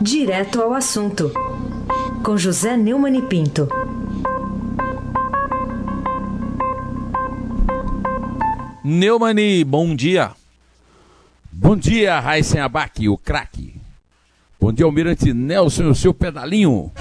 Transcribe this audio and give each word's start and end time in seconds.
Direto 0.00 0.62
ao 0.62 0.74
assunto, 0.74 1.32
com 2.22 2.36
José 2.36 2.76
Neumann 2.76 3.18
e 3.18 3.22
Pinto. 3.22 3.68
Neumani, 8.84 9.64
bom 9.64 9.96
dia. 9.96 10.30
Bom 11.50 11.76
dia, 11.76 12.20
Raíssen 12.20 12.60
Abac, 12.60 13.08
o 13.08 13.18
craque. 13.18 13.74
Bom 14.60 14.72
dia, 14.72 14.86
Almirante 14.86 15.34
Nelson 15.34 15.82
e 15.82 15.86
o 15.86 15.94
seu 15.96 16.14
pedalinho. 16.14 16.92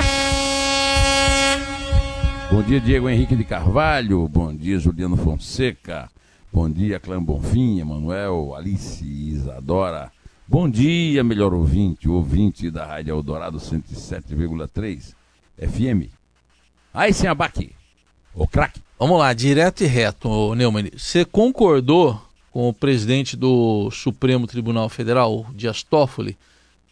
Bom 2.52 2.64
dia, 2.64 2.82
Diego 2.82 3.08
Henrique 3.08 3.36
de 3.36 3.44
Carvalho. 3.44 4.28
Bom 4.28 4.52
dia, 4.52 4.80
Juliano 4.80 5.16
Fonseca. 5.16 6.10
Bom 6.52 6.68
dia, 6.68 7.00
Clã 7.00 7.22
Bonfim, 7.22 7.80
Emanuel, 7.80 8.56
Alice 8.56 9.06
Isadora. 9.06 10.12
Bom 10.50 10.70
dia, 10.70 11.26
melhor 11.26 11.54
ouvinte, 11.54 12.08
ouvinte 12.08 12.72
da 12.72 12.86
Rádio 12.86 13.12
Eldorado 13.12 13.58
107,3 13.58 15.14
FM. 15.58 16.10
Aí 16.94 17.12
sim, 17.12 17.28
abaque, 17.28 17.76
o 18.34 18.48
craque. 18.48 18.80
Vamos 18.98 19.20
lá, 19.20 19.34
direto 19.34 19.84
e 19.84 19.88
reto, 19.88 20.56
Neumann. 20.56 20.90
Você 20.96 21.26
concordou 21.26 22.22
com 22.50 22.70
o 22.70 22.74
presidente 22.74 23.36
do 23.36 23.92
Supremo 23.92 24.48
Tribunal 24.48 24.88
Federal, 24.88 25.46
Dias 25.54 25.84
Toffoli, 25.84 26.38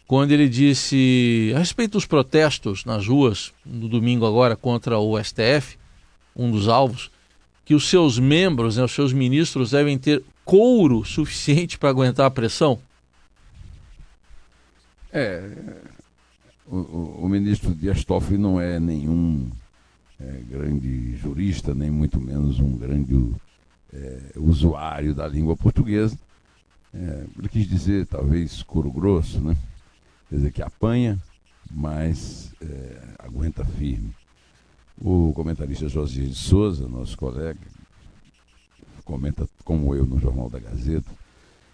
quando 0.06 0.32
ele 0.32 0.50
disse 0.50 1.50
a 1.56 1.58
respeito 1.58 1.92
dos 1.92 2.04
protestos 2.04 2.84
nas 2.84 3.08
ruas 3.08 3.54
no 3.64 3.88
domingo 3.88 4.26
agora 4.26 4.54
contra 4.54 4.98
o 4.98 5.18
STF, 5.18 5.78
um 6.36 6.50
dos 6.50 6.68
alvos, 6.68 7.10
que 7.64 7.74
os 7.74 7.88
seus 7.88 8.18
membros, 8.18 8.76
né, 8.76 8.84
os 8.84 8.92
seus 8.92 9.14
ministros 9.14 9.70
devem 9.70 9.96
ter 9.96 10.22
couro 10.44 11.06
suficiente 11.06 11.78
para 11.78 11.88
aguentar 11.88 12.26
a 12.26 12.30
pressão? 12.30 12.78
É, 15.18 15.40
o, 16.66 16.76
o, 16.76 17.24
o 17.24 17.28
ministro 17.30 17.74
Dias 17.74 18.04
Toffoli 18.04 18.36
não 18.36 18.60
é 18.60 18.78
nenhum 18.78 19.50
é, 20.20 20.42
grande 20.46 21.16
jurista, 21.16 21.74
nem 21.74 21.90
muito 21.90 22.20
menos 22.20 22.60
um 22.60 22.76
grande 22.76 23.34
é, 23.94 24.32
usuário 24.36 25.14
da 25.14 25.26
língua 25.26 25.56
portuguesa. 25.56 26.18
É, 26.92 27.24
ele 27.38 27.48
quis 27.48 27.66
dizer, 27.66 28.06
talvez, 28.06 28.62
couro 28.62 28.90
grosso, 28.90 29.40
né? 29.40 29.56
Quer 30.28 30.36
dizer, 30.36 30.52
que 30.52 30.60
apanha, 30.60 31.18
mas 31.70 32.52
é, 32.60 33.14
aguenta 33.18 33.64
firme. 33.64 34.14
O 35.00 35.32
comentarista 35.34 35.88
José 35.88 36.20
de 36.20 36.34
Souza, 36.34 36.86
nosso 36.86 37.16
colega, 37.16 37.58
comenta 39.02 39.48
como 39.64 39.94
eu 39.94 40.04
no 40.04 40.20
Jornal 40.20 40.50
da 40.50 40.58
Gazeta, 40.58 41.10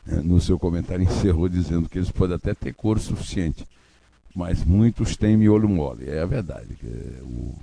no 0.07 0.41
seu 0.41 0.59
comentário 0.59 1.05
encerrou 1.05 1.49
dizendo 1.49 1.89
que 1.89 1.99
eles 1.99 2.11
podem 2.11 2.37
até 2.37 2.55
ter 2.55 2.75
cor 2.75 2.99
suficiente, 2.99 3.67
mas 4.35 4.65
muitos 4.65 5.17
têm 5.17 5.37
miolo 5.37 5.69
mole. 5.69 6.09
É 6.09 6.21
a 6.21 6.27
verdade. 6.27 6.75
Que 6.75 6.87
o, 7.23 7.55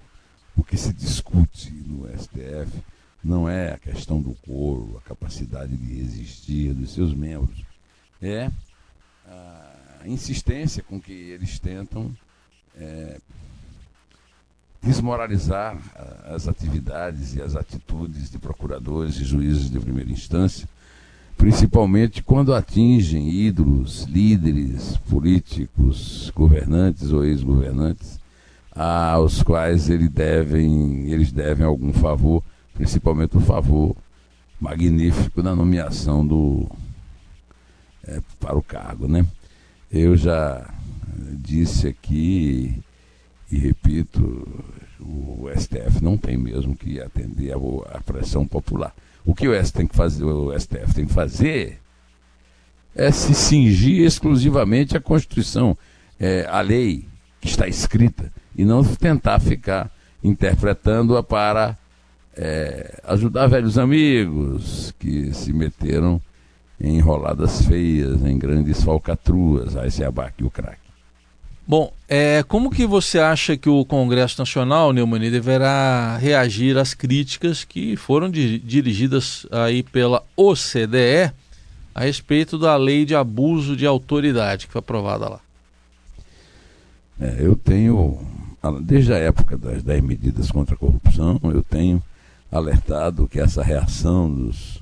o 0.58 0.64
que 0.64 0.78
se 0.78 0.94
discute 0.94 1.72
no 1.72 2.08
STF 2.18 2.72
não 3.24 3.50
é 3.50 3.74
a 3.74 3.78
questão 3.78 4.22
do 4.22 4.34
couro, 4.46 4.98
a 4.98 5.08
capacidade 5.08 5.76
de 5.76 5.96
resistir 5.96 6.74
dos 6.74 6.94
seus 6.94 7.14
membros, 7.14 7.64
é 8.22 8.50
a 9.28 10.08
insistência 10.08 10.82
com 10.82 11.00
que 11.00 11.12
eles 11.12 11.60
tentam 11.60 12.16
é, 12.76 13.20
desmoralizar 14.82 15.78
as 16.26 16.48
atividades 16.48 17.36
e 17.36 17.42
as 17.42 17.56
atitudes 17.56 18.30
de 18.32 18.40
procuradores 18.40 19.18
e 19.18 19.26
juízes 19.26 19.70
de 19.70 19.80
primeira 19.80 20.12
instância 20.12 20.68
principalmente 21.40 22.22
quando 22.22 22.54
atingem 22.54 23.30
ídolos, 23.30 24.04
líderes 24.04 24.98
políticos, 25.10 26.30
governantes 26.36 27.14
ou 27.14 27.24
ex-governantes, 27.24 28.20
aos 28.76 29.42
quais 29.42 29.88
devem, 29.88 31.10
eles 31.10 31.32
devem 31.32 31.66
algum 31.66 31.94
favor, 31.94 32.44
principalmente 32.74 33.38
o 33.38 33.40
favor 33.40 33.96
magnífico 34.60 35.42
da 35.42 35.56
nomeação 35.56 36.28
do 36.28 36.70
é, 38.06 38.22
para 38.38 38.58
o 38.58 38.62
cargo, 38.62 39.08
né? 39.08 39.26
Eu 39.90 40.18
já 40.18 40.70
disse 41.38 41.88
aqui 41.88 42.84
e 43.50 43.58
repito, 43.58 44.46
o 45.00 45.48
STF 45.58 46.04
não 46.04 46.18
tem 46.18 46.38
mesmo 46.38 46.76
que 46.76 47.00
atender 47.00 47.54
a 47.94 48.02
pressão 48.02 48.46
popular. 48.46 48.94
O 49.30 49.36
que 49.36 49.48
o 49.48 49.72
tem 49.72 49.86
que 49.86 49.96
fazer, 49.96 50.24
o 50.24 50.60
STF 50.60 50.92
tem 50.92 51.06
que 51.06 51.14
fazer 51.14 51.80
é 52.96 53.12
se 53.12 53.36
cingir 53.36 54.04
exclusivamente 54.04 54.98
à 54.98 55.00
Constituição, 55.00 55.78
é, 56.20 56.48
à 56.50 56.62
lei 56.62 57.06
que 57.40 57.48
está 57.48 57.68
escrita, 57.68 58.34
e 58.58 58.66
não 58.66 58.84
tentar 58.84 59.40
ficar 59.40 59.92
interpretando-a 60.24 61.22
para 61.22 61.78
é, 62.36 63.00
ajudar 63.04 63.46
velhos 63.46 63.78
amigos 63.78 64.96
que 64.98 65.32
se 65.32 65.54
meteram 65.54 66.20
em 66.82 66.98
enroladas 66.98 67.64
feias, 67.68 68.26
em 68.26 68.36
grandes 68.36 68.82
falcatruas. 68.82 69.78
Aí 69.78 69.92
se 69.92 70.04
abaque 70.04 70.44
o 70.44 70.50
craque. 70.50 70.89
Bom, 71.70 71.94
é, 72.08 72.42
como 72.42 72.72
que 72.72 72.84
você 72.88 73.20
acha 73.20 73.56
que 73.56 73.70
o 73.70 73.86
Congresso 73.86 74.42
Nacional, 74.42 74.92
Neumani, 74.92 75.30
deverá 75.30 76.18
reagir 76.18 76.76
às 76.80 76.96
críticas 76.96 77.64
que 77.64 77.96
foram 77.96 78.28
di 78.28 78.58
dirigidas 78.58 79.46
aí 79.52 79.84
pela 79.84 80.24
OCDE 80.36 81.32
a 81.94 82.02
respeito 82.02 82.58
da 82.58 82.76
lei 82.76 83.06
de 83.06 83.14
abuso 83.14 83.78
de 83.78 83.86
autoridade 83.86 84.66
que 84.66 84.74
foi 84.74 84.80
aprovada 84.80 85.30
lá? 85.30 85.40
É, 87.22 87.36
eu 87.38 87.56
tenho, 87.56 88.20
desde 88.82 89.14
a 89.14 89.18
época 89.18 89.56
das 89.56 89.84
10 89.84 90.02
medidas 90.02 90.50
contra 90.50 90.74
a 90.74 90.78
corrupção, 90.78 91.40
eu 91.44 91.62
tenho 91.62 92.02
alertado 92.52 93.28
que 93.28 93.40
essa 93.40 93.62
reação 93.62 94.28
dos 94.28 94.82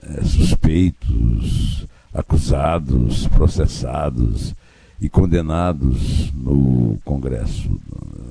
é, 0.00 0.22
suspeitos, 0.22 1.88
acusados, 2.14 3.26
processados, 3.26 4.54
e 5.00 5.08
condenados 5.08 6.30
no 6.32 6.98
Congresso 7.04 7.70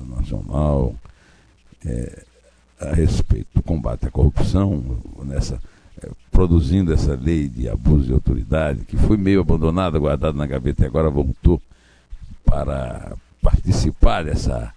Nacional 0.08 0.94
é, 1.84 2.24
a 2.80 2.94
respeito 2.94 3.48
do 3.54 3.62
combate 3.62 4.06
à 4.06 4.10
corrupção, 4.10 4.98
nessa, 5.24 5.60
é, 6.02 6.08
produzindo 6.30 6.92
essa 6.92 7.14
lei 7.14 7.48
de 7.48 7.68
abuso 7.68 8.06
de 8.06 8.12
autoridade, 8.12 8.84
que 8.84 8.96
foi 8.96 9.16
meio 9.16 9.40
abandonada, 9.40 9.98
guardada 9.98 10.36
na 10.36 10.46
gaveta 10.46 10.84
e 10.84 10.86
agora 10.86 11.10
voltou 11.10 11.60
para 12.44 13.16
participar 13.42 14.24
dessa, 14.24 14.72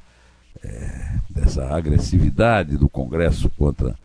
é, 0.64 1.16
dessa 1.30 1.68
agressividade 1.76 2.78
do 2.78 2.90
Congresso 2.90 3.50
contra 3.52 3.96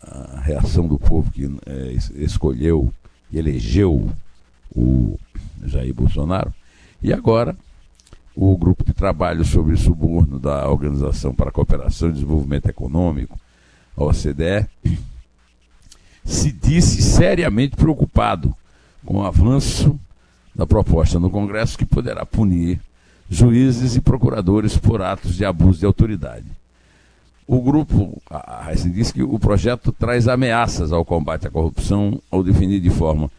a 0.00 0.40
reação 0.40 0.86
do 0.86 0.98
povo 0.98 1.30
que 1.30 1.44
é, 1.66 1.92
escolheu 2.22 2.92
e 3.30 3.38
elegeu 3.38 4.08
o 4.74 5.18
Jair 5.64 5.92
Bolsonaro. 5.92 6.52
E 7.06 7.12
agora, 7.12 7.56
o 8.34 8.56
grupo 8.58 8.84
de 8.84 8.92
trabalho 8.92 9.44
sobre 9.44 9.76
suborno 9.76 10.40
da 10.40 10.68
Organização 10.68 11.32
para 11.32 11.50
a 11.50 11.52
Cooperação 11.52 12.08
e 12.08 12.12
Desenvolvimento 12.12 12.66
Econômico, 12.66 13.38
a 13.96 14.02
OCDE, 14.02 14.66
se 16.24 16.50
disse 16.50 17.00
seriamente 17.00 17.76
preocupado 17.76 18.52
com 19.04 19.18
o 19.18 19.24
avanço 19.24 19.96
da 20.52 20.66
proposta 20.66 21.20
no 21.20 21.30
Congresso 21.30 21.78
que 21.78 21.86
poderá 21.86 22.26
punir 22.26 22.80
juízes 23.30 23.94
e 23.94 24.00
procuradores 24.00 24.76
por 24.76 25.00
atos 25.00 25.36
de 25.36 25.44
abuso 25.44 25.78
de 25.78 25.86
autoridade. 25.86 26.46
O 27.46 27.62
grupo, 27.62 28.20
a 28.28 28.68
Heisen 28.68 28.90
disse 28.90 29.12
que 29.12 29.22
o 29.22 29.38
projeto 29.38 29.92
traz 29.92 30.26
ameaças 30.26 30.90
ao 30.90 31.04
combate 31.04 31.46
à 31.46 31.50
corrupção 31.52 32.20
ao 32.32 32.42
definir 32.42 32.80
de 32.80 32.90
forma 32.90 33.30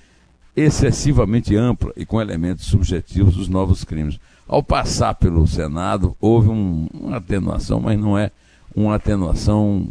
excessivamente 0.57 1.55
ampla 1.55 1.93
e 1.95 2.03
com 2.03 2.19
elementos 2.19 2.65
subjetivos 2.65 3.35
dos 3.35 3.47
novos 3.47 3.83
crimes. 3.83 4.19
Ao 4.47 4.63
passar 4.63 5.13
pelo 5.13 5.47
Senado, 5.47 6.17
houve 6.19 6.49
um, 6.49 6.87
uma 6.91 7.17
atenuação, 7.17 7.79
mas 7.79 7.99
não 7.99 8.17
é 8.17 8.31
uma 8.75 8.95
atenuação 8.95 9.87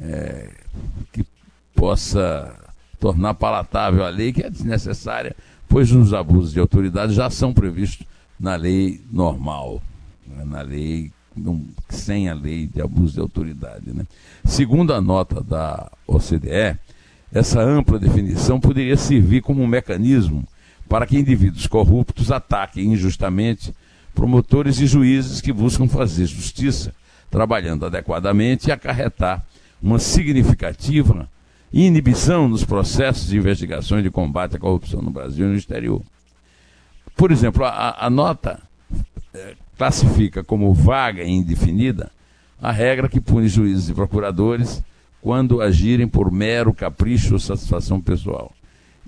é, 0.00 0.48
que 1.12 1.22
possa 1.74 2.54
tornar 2.98 3.34
palatável 3.34 4.04
a 4.06 4.08
lei, 4.08 4.32
que 4.32 4.42
é 4.42 4.48
desnecessária, 4.48 5.36
pois 5.68 5.92
os 5.92 6.14
abusos 6.14 6.52
de 6.52 6.60
autoridade 6.60 7.12
já 7.12 7.28
são 7.28 7.52
previstos 7.52 8.06
na 8.40 8.56
lei 8.56 9.02
normal, 9.12 9.82
né, 10.26 10.44
na 10.46 10.62
lei 10.62 11.12
sem 11.90 12.30
a 12.30 12.34
lei 12.34 12.66
de 12.66 12.80
abuso 12.80 13.14
de 13.14 13.20
autoridade. 13.20 13.92
Né? 13.92 14.06
Segundo 14.46 14.94
a 14.94 15.00
nota 15.02 15.42
da 15.42 15.90
OCDE, 16.06 16.78
essa 17.32 17.60
ampla 17.60 17.98
definição 17.98 18.60
poderia 18.60 18.96
servir 18.96 19.42
como 19.42 19.62
um 19.62 19.66
mecanismo 19.66 20.46
para 20.88 21.06
que 21.06 21.18
indivíduos 21.18 21.66
corruptos 21.66 22.30
ataquem 22.30 22.92
injustamente 22.92 23.74
promotores 24.14 24.78
e 24.80 24.86
juízes 24.86 25.40
que 25.40 25.52
buscam 25.52 25.88
fazer 25.88 26.26
justiça, 26.26 26.94
trabalhando 27.30 27.84
adequadamente 27.84 28.68
e 28.68 28.72
acarretar 28.72 29.44
uma 29.82 29.98
significativa 29.98 31.28
inibição 31.72 32.48
nos 32.48 32.64
processos 32.64 33.28
de 33.28 33.36
investigação 33.36 33.98
e 33.98 34.02
de 34.02 34.10
combate 34.10 34.56
à 34.56 34.58
corrupção 34.58 35.02
no 35.02 35.10
Brasil 35.10 35.46
e 35.46 35.50
no 35.50 35.56
exterior. 35.56 36.00
Por 37.16 37.30
exemplo, 37.30 37.64
a, 37.64 38.06
a 38.06 38.08
nota 38.08 38.60
é, 39.34 39.54
classifica 39.76 40.42
como 40.42 40.72
vaga 40.72 41.24
indefinida 41.24 42.10
a 42.60 42.72
regra 42.72 43.08
que 43.08 43.20
pune 43.20 43.48
juízes 43.48 43.90
e 43.90 43.94
procuradores 43.94 44.82
quando 45.26 45.60
agirem 45.60 46.06
por 46.06 46.30
mero 46.30 46.72
capricho 46.72 47.34
ou 47.34 47.40
satisfação 47.40 48.00
pessoal. 48.00 48.52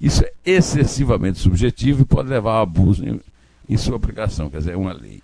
Isso 0.02 0.24
é 0.24 0.32
excessivamente 0.44 1.38
subjetivo 1.38 2.02
e 2.02 2.04
pode 2.04 2.28
levar 2.28 2.54
ao 2.54 2.62
abuso 2.62 3.08
em, 3.08 3.20
em 3.68 3.76
sua 3.76 3.98
aplicação, 3.98 4.50
quer 4.50 4.58
dizer, 4.58 4.72
é 4.72 4.76
uma 4.76 4.92
lei 4.92 5.22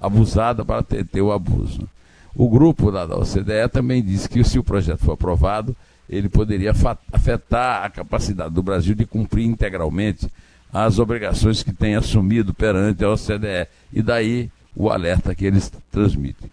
abusada 0.00 0.64
para 0.64 0.84
ter, 0.84 1.04
ter 1.04 1.20
o 1.20 1.32
abuso. 1.32 1.88
O 2.32 2.48
grupo 2.48 2.92
da, 2.92 3.04
da 3.04 3.16
OCDE 3.16 3.68
também 3.72 4.00
disse 4.00 4.28
que 4.28 4.44
se 4.44 4.56
o 4.56 4.62
projeto 4.62 5.00
for 5.00 5.14
aprovado, 5.14 5.74
ele 6.08 6.28
poderia 6.28 6.72
afetar 7.12 7.84
a 7.84 7.90
capacidade 7.90 8.54
do 8.54 8.62
Brasil 8.62 8.94
de 8.94 9.04
cumprir 9.04 9.46
integralmente 9.46 10.30
as 10.72 11.00
obrigações 11.00 11.64
que 11.64 11.72
tem 11.72 11.96
assumido 11.96 12.54
perante 12.54 13.04
a 13.04 13.10
OCDE. 13.10 13.66
E 13.92 14.00
daí 14.00 14.48
o 14.76 14.90
alerta 14.90 15.34
que 15.34 15.44
eles 15.44 15.72
transmitem. 15.90 16.48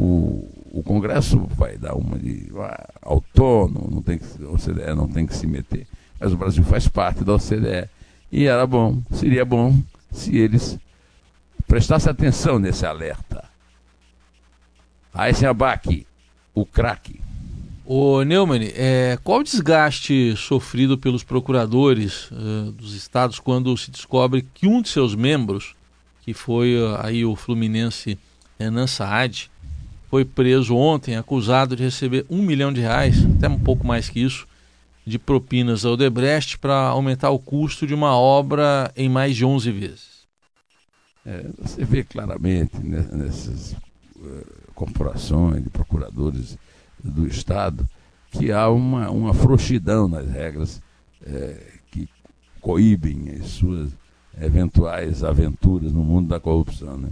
O, 0.00 0.48
o 0.70 0.82
Congresso 0.84 1.40
vai 1.56 1.76
dar 1.76 1.96
uma 1.96 2.16
de 2.16 2.52
ah, 2.56 2.88
autônomo, 3.02 3.88
não 3.90 4.00
tem 4.00 4.16
que, 4.16 4.24
a 4.44 4.48
OCDE 4.48 4.94
não 4.94 5.08
tem 5.08 5.26
que 5.26 5.34
se 5.34 5.44
meter. 5.44 5.88
Mas 6.20 6.32
o 6.32 6.36
Brasil 6.36 6.62
faz 6.62 6.86
parte 6.86 7.24
da 7.24 7.34
OCDE. 7.34 7.88
E 8.30 8.46
era 8.46 8.64
bom, 8.64 9.02
seria 9.10 9.44
bom 9.44 9.76
se 10.12 10.36
eles 10.36 10.78
prestassem 11.66 12.12
atenção 12.12 12.60
nesse 12.60 12.86
alerta. 12.86 13.44
Eisenbach, 15.18 16.06
o 16.54 16.64
craque. 16.64 17.20
O 17.84 18.22
Neumann, 18.22 18.70
é, 18.76 19.18
qual 19.24 19.40
o 19.40 19.42
desgaste 19.42 20.36
sofrido 20.36 20.96
pelos 20.96 21.24
procuradores 21.24 22.30
uh, 22.30 22.70
dos 22.70 22.94
estados 22.94 23.40
quando 23.40 23.76
se 23.76 23.90
descobre 23.90 24.46
que 24.54 24.68
um 24.68 24.80
de 24.80 24.90
seus 24.90 25.14
membros, 25.14 25.74
que 26.20 26.34
foi 26.34 26.76
uh, 26.76 26.98
aí 27.00 27.24
o 27.24 27.34
fluminense 27.34 28.18
Renan 28.58 28.86
Saad, 28.86 29.50
foi 30.08 30.24
preso 30.24 30.74
ontem 30.74 31.16
acusado 31.16 31.76
de 31.76 31.82
receber 31.82 32.24
um 32.30 32.42
milhão 32.42 32.72
de 32.72 32.80
reais, 32.80 33.24
até 33.36 33.48
um 33.48 33.58
pouco 33.58 33.86
mais 33.86 34.08
que 34.08 34.20
isso, 34.20 34.46
de 35.06 35.18
propinas 35.18 35.84
ao 35.84 35.94
Odebrecht 35.94 36.58
para 36.58 36.88
aumentar 36.88 37.30
o 37.30 37.38
custo 37.38 37.86
de 37.86 37.94
uma 37.94 38.16
obra 38.16 38.92
em 38.96 39.08
mais 39.08 39.36
de 39.36 39.44
11 39.44 39.70
vezes? 39.72 40.18
É, 41.24 41.46
você 41.58 41.84
vê 41.84 42.04
claramente 42.04 42.78
né, 42.78 43.06
nessas 43.12 43.72
uh, 44.16 44.72
corporações 44.74 45.62
de 45.62 45.70
procuradores 45.70 46.58
do 47.02 47.26
Estado 47.26 47.86
que 48.30 48.52
há 48.52 48.68
uma, 48.68 49.10
uma 49.10 49.34
frouxidão 49.34 50.08
nas 50.08 50.28
regras 50.30 50.80
é, 51.24 51.72
que 51.90 52.08
coíbem 52.60 53.30
as 53.40 53.48
suas 53.48 53.90
eventuais 54.40 55.24
aventuras 55.24 55.92
no 55.92 56.02
mundo 56.02 56.28
da 56.28 56.38
corrupção. 56.38 56.96
Né? 56.96 57.08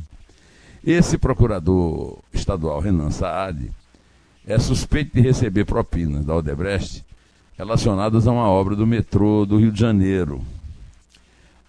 Esse 0.87 1.19
procurador 1.19 2.19
estadual, 2.33 2.79
Renan 2.79 3.11
Saad, 3.11 3.73
é 4.47 4.57
suspeito 4.57 5.17
de 5.17 5.21
receber 5.21 5.65
propinas 5.65 6.25
da 6.25 6.37
Odebrecht 6.37 7.05
relacionadas 7.59 8.29
a 8.29 8.31
uma 8.31 8.49
obra 8.49 8.77
do 8.77 8.87
metrô 8.87 9.45
do 9.45 9.59
Rio 9.59 9.73
de 9.73 9.81
Janeiro. 9.81 10.41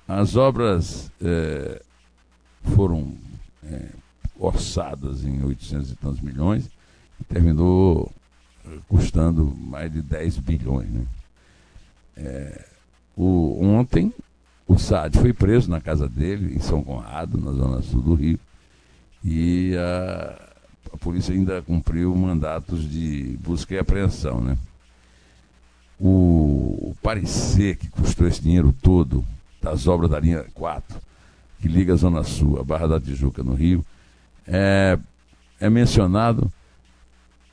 As 0.08 0.36
obras 0.36 1.12
é, 1.20 1.82
foram 2.76 3.16
é, 3.64 3.88
orçadas 4.38 5.24
em 5.24 5.44
800 5.44 5.92
e 5.92 5.96
tantos 5.96 6.22
milhões 6.22 6.70
e 7.20 7.24
terminou 7.24 8.12
eh, 8.66 8.78
custando 8.88 9.46
mais 9.58 9.92
de 9.92 10.04
10 10.04 10.38
bilhões. 10.38 10.90
Né? 10.90 11.06
É, 12.16 12.66
o, 13.16 13.66
ontem, 13.66 14.14
o 14.68 14.78
Saad 14.78 15.18
foi 15.18 15.34
preso 15.34 15.72
na 15.72 15.82
casa 15.82 16.08
dele, 16.08 16.56
em 16.56 16.60
São 16.60 16.84
Conrado, 16.84 17.40
na 17.40 17.52
zona 17.52 17.82
sul 17.82 18.04
do 18.04 18.14
Rio, 18.14 18.40
e 19.30 19.76
a, 19.76 20.40
a 20.94 20.98
polícia 20.98 21.34
ainda 21.34 21.62
cumpriu 21.62 22.16
mandatos 22.16 22.90
de 22.90 23.38
busca 23.42 23.76
e 23.76 23.78
apreensão. 23.78 24.40
Né? 24.40 24.58
O, 26.00 26.92
o 26.92 26.96
parecer 27.02 27.76
que 27.76 27.90
custou 27.90 28.26
esse 28.26 28.42
dinheiro 28.42 28.74
todo 28.82 29.26
das 29.62 29.86
obras 29.86 30.10
da 30.10 30.18
linha 30.18 30.46
4, 30.54 30.98
que 31.60 31.68
liga 31.68 31.92
a 31.92 31.98
Zona 31.98 32.24
Sul, 32.24 32.58
a 32.58 32.64
Barra 32.64 32.88
da 32.88 33.02
Tijuca, 33.02 33.44
no 33.44 33.54
Rio, 33.54 33.86
é, 34.48 34.98
é 35.60 35.70
mencionado 35.70 36.50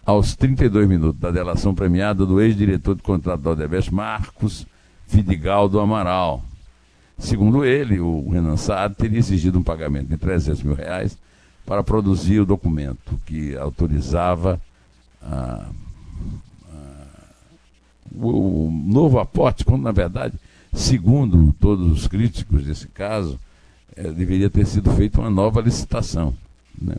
aos 0.07 0.37
32 0.37 0.87
minutos 0.87 1.21
da 1.21 1.33
delação 1.33 1.75
premiada 1.75 2.25
do 2.25 2.41
ex-diretor 2.41 2.95
de 2.95 3.03
contrato 3.03 3.41
da 3.41 3.51
Odebrecht, 3.51 3.93
Marcos 3.93 4.65
Vidigal 5.09 5.69
do 5.69 5.81
Amaral. 5.81 6.45
Segundo 7.19 7.65
ele, 7.65 7.99
o 7.99 8.31
Renan 8.31 8.57
Saad 8.57 8.95
teria 8.95 9.19
exigido 9.19 9.59
um 9.59 9.63
pagamento 9.63 10.07
de 10.09 10.17
300 10.17 10.63
mil 10.63 10.75
reais 10.75 11.19
para 11.67 11.83
produzir 11.83 12.41
o 12.41 12.47
documento 12.47 13.19
que 13.25 13.57
autorizava 13.57 14.61
a, 15.23 15.67
a, 16.71 16.77
o, 18.15 18.67
o 18.67 18.71
novo 18.71 19.19
aporte, 19.19 19.65
quando 19.65 19.83
na 19.83 19.93
verdade, 19.93 20.35
segundo 20.73 21.55
todos 21.59 21.91
os 21.91 22.07
críticos 22.07 22.65
desse 22.65 22.89
caso, 22.89 23.39
é, 23.97 24.11
deveria 24.11 24.51
ter 24.51 24.67
sido 24.67 24.91
feita 24.93 25.21
uma 25.21 25.31
nova 25.31 25.61
licitação. 25.61 26.35
Né? 26.81 26.97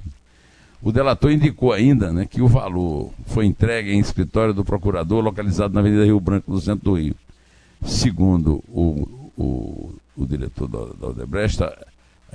O 0.82 0.92
delator 0.92 1.32
indicou 1.32 1.74
ainda 1.74 2.12
né, 2.12 2.26
que 2.26 2.42
o 2.42 2.48
valor 2.48 3.12
foi 3.26 3.46
entregue 3.46 3.92
em 3.92 4.00
escritório 4.00 4.54
do 4.54 4.64
procurador 4.64 5.24
localizado 5.24 5.74
na 5.74 5.80
Avenida 5.80 6.06
Rio 6.06 6.20
Branco, 6.20 6.52
no 6.52 6.60
centro 6.60 6.86
do 6.86 6.94
Rio. 6.94 7.16
Segundo 7.84 8.64
o, 8.70 9.32
o, 9.38 9.96
o 10.16 10.26
diretor 10.26 10.68
da, 10.68 10.86
da 10.94 11.08
Odebrecht, 11.08 11.60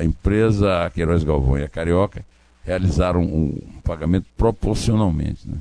a, 0.01 0.05
empresa 0.05 0.91
Queiroz 0.95 1.23
Galvão 1.23 1.59
e 1.59 1.63
a 1.63 1.69
Carioca 1.69 2.25
realizaram 2.65 3.23
um 3.23 3.59
pagamento 3.83 4.27
proporcionalmente. 4.37 5.49
Né? 5.49 5.59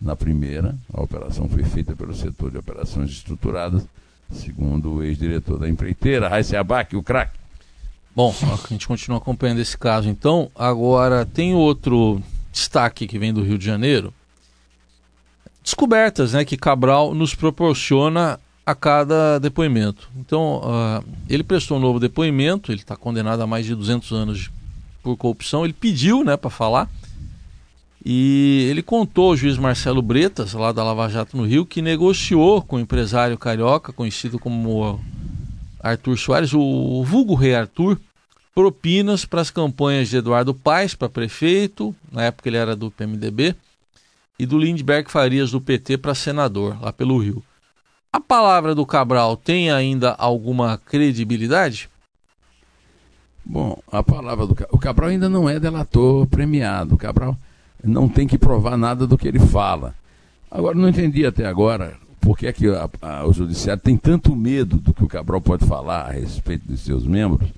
Na 0.00 0.14
primeira, 0.14 0.76
a 0.92 1.02
operação 1.02 1.48
foi 1.48 1.62
feita 1.64 1.94
pelo 1.96 2.14
setor 2.14 2.50
de 2.50 2.58
operações 2.58 3.10
estruturadas, 3.10 3.86
segundo 4.30 4.94
o 4.94 5.02
ex-diretor 5.02 5.58
da 5.58 5.68
empreiteira, 5.68 6.28
Raíssa 6.28 6.58
Abac, 6.58 6.94
o 6.96 7.02
craque. 7.02 7.38
Bom, 8.14 8.32
a 8.42 8.68
gente 8.68 8.86
continua 8.86 9.18
acompanhando 9.18 9.60
esse 9.60 9.76
caso 9.76 10.08
então. 10.08 10.50
Agora, 10.54 11.26
tem 11.26 11.54
outro 11.54 12.22
destaque 12.52 13.06
que 13.08 13.18
vem 13.18 13.32
do 13.32 13.42
Rio 13.42 13.58
de 13.58 13.64
Janeiro. 13.64 14.14
Descobertas 15.62 16.34
né, 16.34 16.44
que 16.44 16.56
Cabral 16.56 17.14
nos 17.14 17.34
proporciona 17.34 18.38
a 18.66 18.74
cada 18.74 19.38
depoimento. 19.38 20.08
Então, 20.16 20.62
uh, 20.64 21.04
ele 21.28 21.42
prestou 21.42 21.76
um 21.76 21.80
novo 21.80 22.00
depoimento, 22.00 22.72
ele 22.72 22.80
está 22.80 22.96
condenado 22.96 23.42
a 23.42 23.46
mais 23.46 23.66
de 23.66 23.74
200 23.74 24.12
anos 24.12 24.50
por 25.02 25.16
corrupção. 25.16 25.64
Ele 25.64 25.74
pediu 25.74 26.24
né, 26.24 26.36
para 26.36 26.50
falar 26.50 26.88
e 28.04 28.66
ele 28.70 28.82
contou 28.82 29.30
ao 29.30 29.36
juiz 29.36 29.56
Marcelo 29.56 30.02
Bretas, 30.02 30.52
lá 30.52 30.72
da 30.72 30.84
Lava 30.84 31.08
Jato 31.08 31.36
no 31.36 31.46
Rio, 31.46 31.64
que 31.64 31.80
negociou 31.80 32.60
com 32.62 32.76
o 32.76 32.80
empresário 32.80 33.38
carioca, 33.38 33.92
conhecido 33.92 34.38
como 34.38 35.00
Arthur 35.80 36.18
Soares, 36.18 36.52
o 36.52 37.02
vulgo 37.04 37.34
rei 37.34 37.54
Arthur, 37.54 37.98
propinas 38.54 39.24
para 39.24 39.40
as 39.40 39.50
campanhas 39.50 40.08
de 40.08 40.18
Eduardo 40.18 40.54
Paes 40.54 40.94
para 40.94 41.08
prefeito, 41.08 41.94
na 42.12 42.24
época 42.24 42.48
ele 42.48 42.56
era 42.56 42.76
do 42.76 42.90
PMDB, 42.90 43.54
e 44.38 44.46
do 44.46 44.58
Lindbergh 44.58 45.10
Farias 45.10 45.50
do 45.50 45.60
PT 45.60 45.98
para 45.98 46.14
senador, 46.14 46.80
lá 46.82 46.92
pelo 46.92 47.18
Rio. 47.18 47.42
A 48.14 48.20
palavra 48.20 48.76
do 48.76 48.86
Cabral 48.86 49.36
tem 49.36 49.72
ainda 49.72 50.12
alguma 50.12 50.78
credibilidade? 50.78 51.90
Bom, 53.44 53.76
a 53.90 54.04
palavra 54.04 54.46
do 54.46 54.56
o 54.70 54.78
Cabral 54.78 55.10
ainda 55.10 55.28
não 55.28 55.48
é 55.48 55.58
delator 55.58 56.24
premiado. 56.28 56.94
O 56.94 56.96
Cabral 56.96 57.36
não 57.82 58.08
tem 58.08 58.28
que 58.28 58.38
provar 58.38 58.76
nada 58.76 59.04
do 59.04 59.18
que 59.18 59.26
ele 59.26 59.40
fala. 59.40 59.96
Agora, 60.48 60.78
não 60.78 60.88
entendi 60.88 61.26
até 61.26 61.44
agora 61.44 61.96
por 62.20 62.38
que, 62.38 62.46
é 62.46 62.52
que 62.52 62.68
a, 62.68 62.88
a, 63.02 63.26
o 63.26 63.32
judiciário 63.32 63.82
tem 63.82 63.96
tanto 63.96 64.36
medo 64.36 64.76
do 64.76 64.94
que 64.94 65.02
o 65.02 65.08
Cabral 65.08 65.40
pode 65.40 65.66
falar 65.66 66.02
a 66.02 66.12
respeito 66.12 66.68
de 66.68 66.78
seus 66.78 67.04
membros 67.04 67.48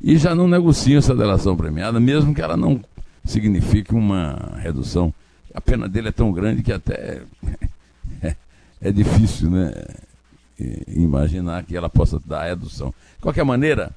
e 0.00 0.16
já 0.16 0.36
não 0.36 0.46
negociam 0.46 0.98
essa 0.98 1.16
delação 1.16 1.56
premiada, 1.56 1.98
mesmo 1.98 2.32
que 2.32 2.42
ela 2.42 2.56
não 2.56 2.80
signifique 3.24 3.92
uma 3.92 4.52
redução. 4.62 5.12
A 5.52 5.60
pena 5.60 5.88
dele 5.88 6.10
é 6.10 6.12
tão 6.12 6.30
grande 6.30 6.62
que 6.62 6.72
até 6.72 7.22
é, 8.80 8.88
é 8.88 8.92
difícil 8.92 9.50
né, 9.50 9.72
imaginar 10.88 11.64
que 11.64 11.76
ela 11.76 11.88
possa 11.88 12.20
dar 12.24 12.44
redução. 12.44 12.94
De 13.16 13.22
qualquer 13.22 13.44
maneira, 13.44 13.90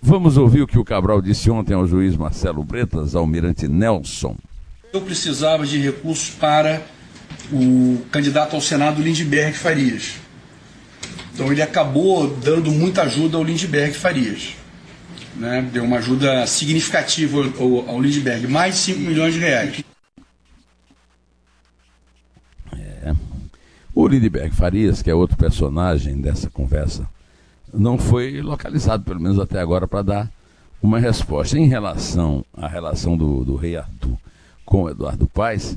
vamos 0.00 0.36
ouvir 0.36 0.62
o 0.62 0.66
que 0.66 0.78
o 0.78 0.84
Cabral 0.84 1.20
disse 1.20 1.50
ontem 1.50 1.74
ao 1.74 1.86
juiz 1.86 2.16
Marcelo 2.16 2.62
Bretas, 2.64 3.14
almirante 3.14 3.68
Nelson. 3.68 4.36
Eu 4.92 5.00
precisava 5.00 5.66
de 5.66 5.78
recursos 5.78 6.30
para 6.30 6.82
o 7.50 8.02
candidato 8.10 8.54
ao 8.54 8.60
Senado 8.60 9.02
Lindbergh 9.02 9.56
Farias. 9.56 10.16
Então 11.34 11.50
ele 11.50 11.62
acabou 11.62 12.28
dando 12.28 12.70
muita 12.70 13.02
ajuda 13.02 13.38
ao 13.38 13.44
Lindbergh 13.44 13.94
Farias. 13.94 14.54
Né? 15.34 15.66
Deu 15.72 15.84
uma 15.84 15.96
ajuda 15.96 16.46
significativa 16.46 17.38
ao, 17.58 17.88
ao 17.88 18.00
Lindbergh, 18.00 18.46
mais 18.48 18.74
de 18.74 18.80
5 18.80 19.00
milhões 19.00 19.34
de 19.34 19.40
reais. 19.40 19.84
É. 22.76 23.14
O 23.94 24.06
Lindbergh 24.08 24.54
Farias, 24.54 25.02
que 25.02 25.10
é 25.10 25.14
outro 25.14 25.36
personagem 25.36 26.20
dessa 26.20 26.48
conversa, 26.48 27.06
não 27.72 27.98
foi 27.98 28.40
localizado, 28.40 29.04
pelo 29.04 29.20
menos 29.20 29.38
até 29.38 29.60
agora, 29.60 29.86
para 29.86 30.02
dar 30.02 30.32
uma 30.82 30.98
resposta. 30.98 31.58
Em 31.58 31.66
relação 31.66 32.44
à 32.56 32.66
relação 32.66 33.16
do, 33.16 33.44
do 33.44 33.54
rei 33.54 33.76
Arthur 33.76 34.16
com 34.64 34.88
Eduardo 34.88 35.26
Paes, 35.26 35.76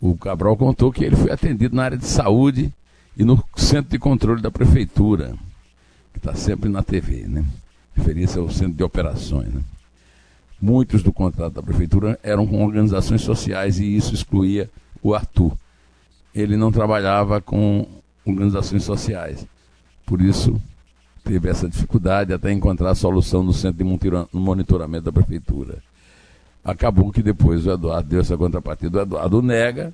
o 0.00 0.16
Cabral 0.16 0.56
contou 0.56 0.92
que 0.92 1.04
ele 1.04 1.16
foi 1.16 1.30
atendido 1.30 1.76
na 1.76 1.84
área 1.84 1.96
de 1.96 2.06
saúde 2.06 2.72
e 3.16 3.24
no 3.24 3.42
centro 3.56 3.90
de 3.90 3.98
controle 3.98 4.42
da 4.42 4.50
prefeitura, 4.50 5.34
que 6.12 6.18
está 6.18 6.34
sempre 6.34 6.68
na 6.68 6.82
TV, 6.82 7.26
né? 7.28 7.44
Referência 7.94 8.40
ao 8.40 8.50
centro 8.50 8.74
de 8.74 8.82
operações, 8.82 9.54
né? 9.54 9.62
Muitos 10.60 11.02
do 11.02 11.12
contrato 11.12 11.54
da 11.54 11.62
prefeitura 11.62 12.18
eram 12.22 12.46
com 12.46 12.64
organizações 12.64 13.22
sociais 13.22 13.78
e 13.78 13.96
isso 13.96 14.14
excluía 14.14 14.68
o 15.02 15.14
Arthur. 15.14 15.52
Ele 16.34 16.56
não 16.56 16.72
trabalhava 16.72 17.40
com 17.40 17.86
organizações 18.26 18.82
sociais. 18.82 19.46
Por 20.04 20.20
isso, 20.20 20.60
teve 21.22 21.48
essa 21.48 21.68
dificuldade 21.68 22.32
até 22.32 22.52
encontrar 22.52 22.90
a 22.90 22.94
solução 22.94 23.42
no 23.42 23.52
centro 23.52 23.84
de 23.84 24.28
monitoramento 24.32 25.04
da 25.04 25.12
prefeitura. 25.12 25.78
Acabou 26.64 27.12
que 27.12 27.22
depois 27.22 27.66
o 27.66 27.70
Eduardo 27.70 28.08
deu 28.08 28.20
essa 28.20 28.36
contrapartida. 28.36 28.98
O 28.98 29.02
Eduardo 29.02 29.42
nega. 29.42 29.92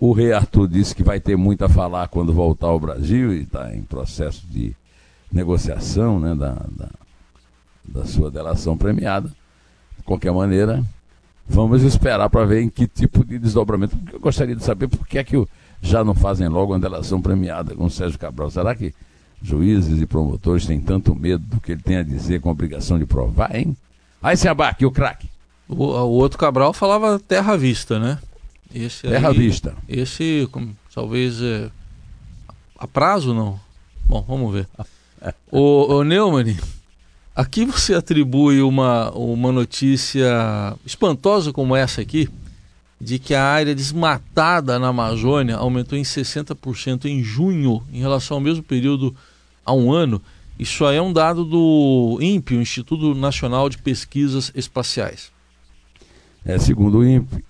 O 0.00 0.12
rei 0.12 0.32
Arthur 0.32 0.68
disse 0.68 0.94
que 0.94 1.02
vai 1.02 1.18
ter 1.18 1.36
muito 1.36 1.64
a 1.64 1.68
falar 1.68 2.06
quando 2.08 2.32
voltar 2.32 2.68
ao 2.68 2.78
Brasil 2.78 3.32
e 3.32 3.42
está 3.42 3.74
em 3.74 3.82
processo 3.82 4.46
de 4.46 4.74
negociação 5.30 6.20
né, 6.20 6.34
da, 6.34 6.52
da, 6.70 6.88
da 7.84 8.04
sua 8.04 8.30
delação 8.30 8.76
premiada. 8.76 9.28
De 9.96 10.04
qualquer 10.04 10.32
maneira, 10.32 10.84
vamos 11.48 11.82
esperar 11.82 12.30
para 12.30 12.44
ver 12.44 12.62
em 12.62 12.68
que 12.68 12.86
tipo 12.86 13.24
de 13.24 13.38
desdobramento. 13.38 13.98
Eu 14.12 14.20
gostaria 14.20 14.54
de 14.54 14.62
saber 14.62 14.86
por 14.86 15.06
que 15.06 15.18
é 15.18 15.24
que 15.24 15.36
já 15.80 16.04
não 16.04 16.14
fazem 16.14 16.48
logo 16.48 16.72
uma 16.72 16.78
delação 16.78 17.20
premiada 17.20 17.74
com 17.74 17.84
o 17.84 17.90
Sérgio 17.90 18.18
Cabral. 18.18 18.50
Será 18.50 18.74
que 18.74 18.94
juízes 19.42 20.00
e 20.00 20.06
promotores 20.06 20.66
têm 20.66 20.80
tanto 20.80 21.14
medo 21.14 21.44
do 21.44 21.60
que 21.60 21.72
ele 21.72 21.82
tem 21.82 21.96
a 21.96 22.02
dizer 22.02 22.40
com 22.40 22.48
a 22.48 22.52
obrigação 22.52 22.98
de 22.98 23.06
provar, 23.06 23.54
hein? 23.54 23.76
Aí 24.22 24.36
se 24.36 24.48
abaque, 24.48 24.84
o 24.84 24.90
craque. 24.90 25.28
O, 25.68 25.84
o, 25.84 26.10
outro 26.10 26.38
Cabral 26.38 26.72
falava 26.72 27.18
terra 27.18 27.56
vista, 27.56 27.98
né? 27.98 28.18
Esse 28.74 29.02
terra 29.02 29.28
aí, 29.28 29.38
vista. 29.38 29.74
Esse, 29.88 30.48
como, 30.50 30.76
talvez, 30.94 31.40
é, 31.40 31.70
a 32.78 32.86
prazo 32.86 33.34
não. 33.34 33.60
Bom, 34.06 34.24
vamos 34.26 34.52
ver. 34.52 34.68
o, 35.52 35.94
o 35.94 36.04
Neumann, 36.04 36.56
aqui 37.36 37.64
você 37.64 37.94
atribui 37.94 38.62
uma, 38.62 39.10
uma 39.10 39.52
notícia 39.52 40.74
espantosa 40.84 41.52
como 41.52 41.76
essa 41.76 42.00
aqui, 42.00 42.28
de 43.00 43.18
que 43.18 43.34
a 43.34 43.44
área 43.44 43.74
desmatada 43.74 44.78
na 44.78 44.88
Amazônia 44.88 45.56
aumentou 45.56 45.98
em 45.98 46.02
60% 46.02 47.04
em 47.04 47.22
junho, 47.22 47.82
em 47.92 48.00
relação 48.00 48.38
ao 48.38 48.40
mesmo 48.40 48.62
período 48.62 49.14
há 49.64 49.72
um 49.72 49.92
ano. 49.92 50.20
Isso 50.58 50.84
aí 50.84 50.96
é 50.96 51.02
um 51.02 51.12
dado 51.12 51.44
do 51.44 52.18
INPE, 52.20 52.56
o 52.56 52.62
Instituto 52.62 53.14
Nacional 53.14 53.68
de 53.68 53.78
Pesquisas 53.78 54.50
Espaciais. 54.54 55.30
É, 56.44 56.58
segundo 56.58 56.98
o 56.98 57.06
INPE, 57.06 57.44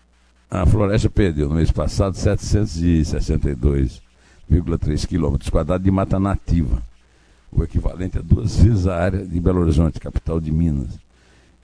a 0.50 0.66
floresta 0.66 1.08
perdeu 1.08 1.48
no 1.48 1.54
mês 1.54 1.70
passado 1.70 2.14
762,3 2.14 5.06
quilômetros 5.06 5.48
quadrados 5.48 5.84
de 5.84 5.90
mata 5.90 6.18
nativa, 6.18 6.82
o 7.50 7.62
equivalente 7.62 8.18
a 8.18 8.20
duas 8.20 8.56
vezes 8.56 8.86
a 8.86 8.96
área 8.96 9.24
de 9.24 9.40
Belo 9.40 9.60
Horizonte, 9.60 9.98
capital 9.98 10.38
de 10.38 10.52
Minas. 10.52 10.98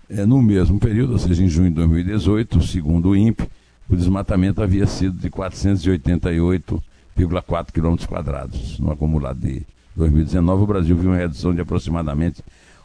É, 0.09 0.25
no 0.25 0.43
mesmo 0.43 0.79
período, 0.79 1.13
ou 1.13 1.19
seja, 1.19 1.43
em 1.43 1.49
junho 1.49 1.69
de 1.69 1.77
2018, 1.77 2.63
segundo 2.63 3.11
o 3.11 3.17
INPE, 3.17 3.47
o 3.89 3.97
desmatamento 3.97 4.63
havia 4.63 4.87
sido 4.87 5.19
de 5.19 5.31
488,4 5.31 7.73
quilômetros 7.73 8.07
quadrados. 8.07 8.79
No 8.79 8.93
acumulado 8.93 9.41
de 9.41 9.67
2019, 9.97 10.63
o 10.63 10.67
Brasil 10.67 10.95
viu 10.97 11.11
uma 11.11 11.19
redução 11.19 11.55
de 11.55 11.61
aproximadamente 11.61 12.43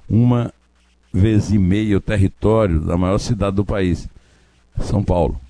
uma 0.10 0.54
vez 1.12 1.52
e 1.52 1.58
meia 1.58 1.98
o 1.98 2.02
território 2.02 2.80
da 2.82 2.96
maior 2.98 3.18
cidade 3.18 3.56
do 3.56 3.66
país, 3.66 4.08
São 4.82 5.04
Paulo. 5.04 5.42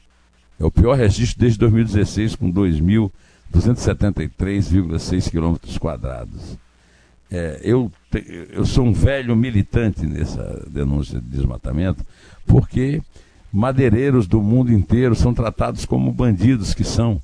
É 0.60 0.66
o 0.66 0.72
pior 0.72 0.98
registro 0.98 1.40
desde 1.40 1.60
2016, 1.60 2.36
com 2.36 2.52
2.273,6 2.52 5.30
quilômetros 5.30 5.78
quadrados. 5.78 6.58
É, 7.32 7.60
eu, 7.64 7.92
eu 8.52 8.66
sou 8.66 8.84
um 8.86 8.92
velho 8.92 9.36
militante 9.36 10.04
nessa 10.06 10.66
denúncia 10.68 11.22
de 11.22 11.28
desmatamento, 11.28 12.04
porque 12.46 13.02
madeireiros 13.52 14.28
do 14.28 14.42
mundo 14.42 14.72
inteiro 14.72 15.16
são 15.16 15.34
tratados 15.34 15.86
como 15.86 16.12
bandidos 16.12 16.74
que 16.74 16.84
são, 16.84 17.22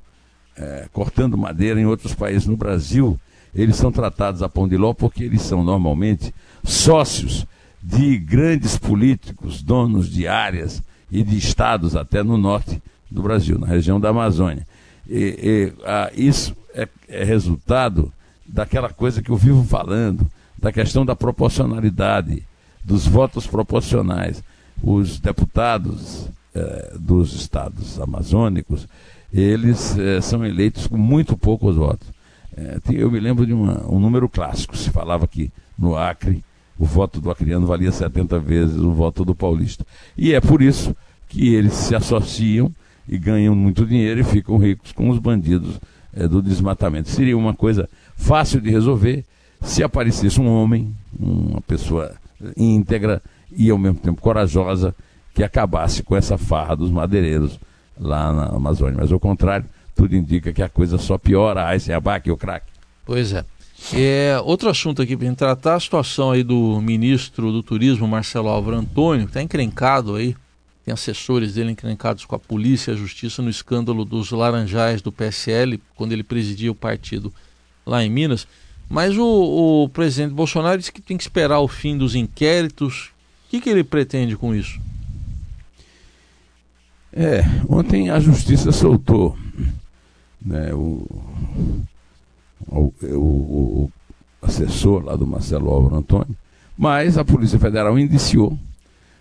é, 0.56 0.88
cortando 0.92 1.36
madeira 1.36 1.80
em 1.80 1.86
outros 1.86 2.14
países. 2.14 2.46
No 2.46 2.56
Brasil, 2.56 3.18
eles 3.54 3.76
são 3.76 3.92
tratados 3.92 4.42
a 4.42 4.48
pão 4.48 4.68
de 4.68 4.76
ló 4.76 4.92
porque 4.92 5.24
eles 5.24 5.42
são 5.42 5.62
normalmente 5.62 6.34
sócios 6.64 7.46
de 7.82 8.18
grandes 8.18 8.76
políticos, 8.76 9.62
donos 9.62 10.10
de 10.10 10.26
áreas 10.26 10.82
e 11.10 11.22
de 11.22 11.38
estados 11.38 11.94
até 11.94 12.22
no 12.22 12.36
norte 12.36 12.82
do 13.10 13.22
Brasil, 13.22 13.58
na 13.58 13.66
região 13.66 14.00
da 14.00 14.08
Amazônia. 14.08 14.66
E, 15.08 15.72
e 15.78 15.82
ah, 15.84 16.10
isso 16.14 16.56
é, 16.74 16.88
é 17.08 17.22
resultado 17.22 18.12
daquela 18.44 18.88
coisa 18.88 19.22
que 19.22 19.30
eu 19.30 19.36
vivo 19.36 19.62
falando, 19.64 20.28
da 20.58 20.72
questão 20.72 21.06
da 21.06 21.14
proporcionalidade, 21.14 22.42
dos 22.84 23.06
votos 23.06 23.46
proporcionais 23.46 24.42
os 24.82 25.18
deputados 25.18 26.28
eh, 26.54 26.94
dos 26.98 27.34
estados 27.34 28.00
amazônicos, 28.00 28.88
eles 29.32 29.98
eh, 29.98 30.20
são 30.22 30.44
eleitos 30.44 30.86
com 30.86 30.96
muito 30.96 31.36
poucos 31.36 31.76
votos. 31.76 32.08
Eh, 32.56 32.78
eu 32.92 33.10
me 33.10 33.20
lembro 33.20 33.46
de 33.46 33.52
uma, 33.52 33.86
um 33.86 33.98
número 33.98 34.26
clássico, 34.28 34.76
se 34.76 34.90
falava 34.90 35.26
que 35.26 35.52
no 35.78 35.96
Acre 35.96 36.42
o 36.78 36.86
voto 36.86 37.20
do 37.20 37.30
acriano 37.30 37.66
valia 37.66 37.92
70 37.92 38.38
vezes 38.38 38.78
o 38.78 38.92
voto 38.92 39.24
do 39.24 39.34
paulista. 39.34 39.84
E 40.16 40.32
é 40.32 40.40
por 40.40 40.62
isso 40.62 40.96
que 41.28 41.54
eles 41.54 41.74
se 41.74 41.94
associam 41.94 42.72
e 43.08 43.18
ganham 43.18 43.54
muito 43.54 43.84
dinheiro 43.84 44.20
e 44.20 44.24
ficam 44.24 44.56
ricos 44.56 44.92
com 44.92 45.10
os 45.10 45.18
bandidos 45.18 45.78
do 46.30 46.40
desmatamento. 46.40 47.10
Seria 47.10 47.36
uma 47.36 47.54
coisa 47.54 47.88
fácil 48.16 48.60
de 48.60 48.70
resolver 48.70 49.24
se 49.60 49.82
aparecesse 49.82 50.40
um 50.40 50.48
homem, 50.48 50.94
uma 51.18 51.60
pessoa 51.60 52.14
íntegra, 52.56 53.22
e 53.50 53.70
ao 53.70 53.78
mesmo 53.78 53.98
tempo 53.98 54.20
corajosa 54.20 54.94
que 55.34 55.42
acabasse 55.42 56.02
com 56.02 56.16
essa 56.16 56.38
farra 56.38 56.74
dos 56.74 56.90
madeireiros 56.90 57.58
lá 57.98 58.32
na 58.32 58.44
Amazônia. 58.56 58.96
Mas 58.98 59.12
ao 59.12 59.20
contrário, 59.20 59.66
tudo 59.94 60.16
indica 60.16 60.52
que 60.52 60.62
a 60.62 60.68
coisa 60.68 60.98
só 60.98 61.18
piora. 61.18 61.64
Ai, 61.66 61.78
se 61.78 61.92
abaque 61.92 62.30
o 62.30 62.36
craque. 62.36 62.70
Pois 63.04 63.32
é. 63.32 63.44
é. 63.94 64.40
Outro 64.44 64.68
assunto 64.68 65.02
aqui 65.02 65.16
para 65.16 65.34
tratar 65.34 65.74
a 65.74 65.80
situação 65.80 66.30
aí 66.30 66.42
do 66.42 66.80
ministro 66.80 67.52
do 67.52 67.62
Turismo, 67.62 68.06
Marcelo 68.06 68.48
Álvaro 68.48 68.78
Antônio, 68.78 69.26
que 69.26 69.30
está 69.30 69.42
encrencado 69.42 70.16
aí, 70.16 70.36
tem 70.84 70.92
assessores 70.92 71.54
dele 71.54 71.72
encrencados 71.72 72.24
com 72.24 72.36
a 72.36 72.38
polícia 72.38 72.90
e 72.90 72.94
a 72.94 72.96
justiça 72.96 73.42
no 73.42 73.50
escândalo 73.50 74.04
dos 74.04 74.30
laranjais 74.30 75.02
do 75.02 75.10
PSL, 75.10 75.80
quando 75.96 76.12
ele 76.12 76.22
presidia 76.22 76.70
o 76.70 76.76
partido 76.76 77.32
lá 77.84 78.04
em 78.04 78.10
Minas. 78.10 78.46
Mas 78.88 79.16
o, 79.18 79.82
o 79.84 79.88
presidente 79.88 80.32
Bolsonaro 80.32 80.78
disse 80.78 80.92
que 80.92 81.02
tem 81.02 81.16
que 81.16 81.24
esperar 81.24 81.58
o 81.58 81.66
fim 81.66 81.98
dos 81.98 82.14
inquéritos, 82.14 83.10
que, 83.56 83.60
que 83.60 83.70
ele 83.70 83.84
pretende 83.84 84.36
com 84.36 84.54
isso? 84.54 84.80
É, 87.12 87.42
ontem 87.68 88.10
a 88.10 88.20
justiça 88.20 88.70
soltou 88.72 89.36
né, 90.44 90.72
o, 90.74 91.06
o, 92.68 92.92
o, 93.02 93.92
assessor 94.42 95.04
lá 95.04 95.16
do 95.16 95.26
Marcelo 95.26 95.70
Álvaro 95.70 95.96
Antônio, 95.96 96.36
mas 96.76 97.16
a 97.16 97.24
Polícia 97.24 97.58
Federal 97.58 97.98
indiciou 97.98 98.58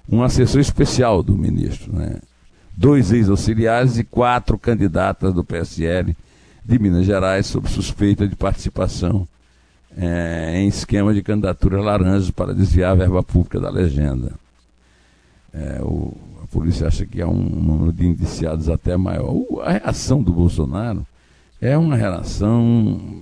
um 0.09 0.21
assessor 0.21 0.59
especial 0.59 1.23
do 1.23 1.35
ministro, 1.37 1.93
né, 1.93 2.19
dois 2.75 3.11
ex-auxiliares 3.11 3.97
e 3.97 4.03
quatro 4.03 4.57
candidatas 4.57 5.33
do 5.33 5.43
PSL 5.43 6.15
de 6.65 6.79
Minas 6.79 7.05
Gerais 7.05 7.47
sob 7.47 7.69
suspeita 7.69 8.27
de 8.27 8.35
participação 8.35 9.25
é, 9.97 10.59
em 10.59 10.67
esquema 10.67 11.13
de 11.13 11.23
candidatura 11.23 11.81
laranja 11.81 12.31
para 12.33 12.53
desviar 12.53 12.91
a 12.91 12.95
verba 12.95 13.23
pública 13.23 13.59
da 13.59 13.69
legenda. 13.69 14.33
É, 15.53 15.79
o, 15.81 16.13
a 16.43 16.47
polícia 16.47 16.87
acha 16.87 17.05
que 17.05 17.21
há 17.21 17.27
um 17.27 17.41
número 17.41 17.93
de 17.93 18.05
indiciados 18.05 18.69
até 18.69 18.97
maior. 18.97 19.31
O, 19.31 19.61
a 19.61 19.71
reação 19.71 20.21
do 20.21 20.33
Bolsonaro 20.33 21.05
é 21.61 21.77
uma 21.77 21.95
reação 21.95 23.21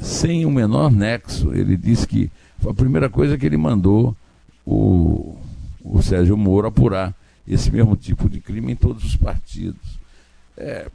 sem 0.00 0.46
o 0.46 0.50
menor 0.50 0.90
nexo. 0.90 1.52
Ele 1.54 1.76
disse 1.76 2.06
que 2.06 2.30
a 2.66 2.72
primeira 2.72 3.10
coisa 3.10 3.36
que 3.36 3.44
ele 3.44 3.58
mandou 3.58 4.16
o, 4.64 5.36
o 5.84 6.02
Sérgio 6.02 6.36
Moro 6.36 6.68
apurar 6.68 7.14
esse 7.46 7.70
mesmo 7.70 7.96
tipo 7.96 8.28
de 8.28 8.40
crime 8.40 8.72
em 8.72 8.76
todos 8.76 9.04
os 9.04 9.16
partidos. 9.16 9.98
É, 10.56 10.88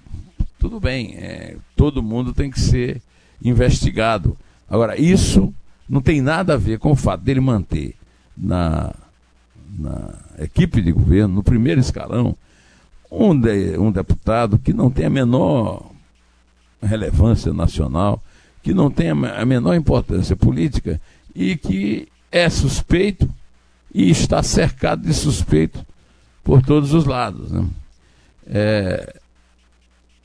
tudo 0.59 0.79
bem, 0.79 1.15
é, 1.15 1.57
todo 1.75 2.01
mundo 2.01 2.33
tem 2.33 2.49
que 2.49 2.59
ser 2.59 3.01
investigado. 3.43 4.37
Agora, 4.69 4.99
isso 4.99 5.53
não 5.87 6.01
tem 6.01 6.21
nada 6.21 6.53
a 6.53 6.57
ver 6.57 6.79
com 6.79 6.91
o 6.91 6.95
fato 6.95 7.21
dele 7.21 7.39
manter 7.39 7.95
na, 8.35 8.93
na 9.77 10.13
equipe 10.39 10.81
de 10.81 10.91
governo, 10.91 11.35
no 11.35 11.43
primeiro 11.43 11.79
escalão, 11.79 12.35
um, 13.11 13.39
de, 13.39 13.77
um 13.77 13.91
deputado 13.91 14.57
que 14.57 14.73
não 14.73 14.89
tem 14.89 15.05
a 15.05 15.09
menor 15.09 15.91
relevância 16.81 17.53
nacional, 17.53 18.21
que 18.61 18.73
não 18.73 18.89
tem 18.89 19.09
a 19.09 19.45
menor 19.45 19.75
importância 19.75 20.35
política 20.35 20.99
e 21.35 21.55
que 21.55 22.07
é 22.31 22.49
suspeito 22.49 23.29
e 23.93 24.09
está 24.09 24.43
cercado 24.43 25.03
de 25.03 25.13
suspeitos 25.13 25.81
por 26.43 26.61
todos 26.61 26.93
os 26.93 27.05
lados. 27.05 27.51
Né? 27.51 27.65
É, 28.47 29.19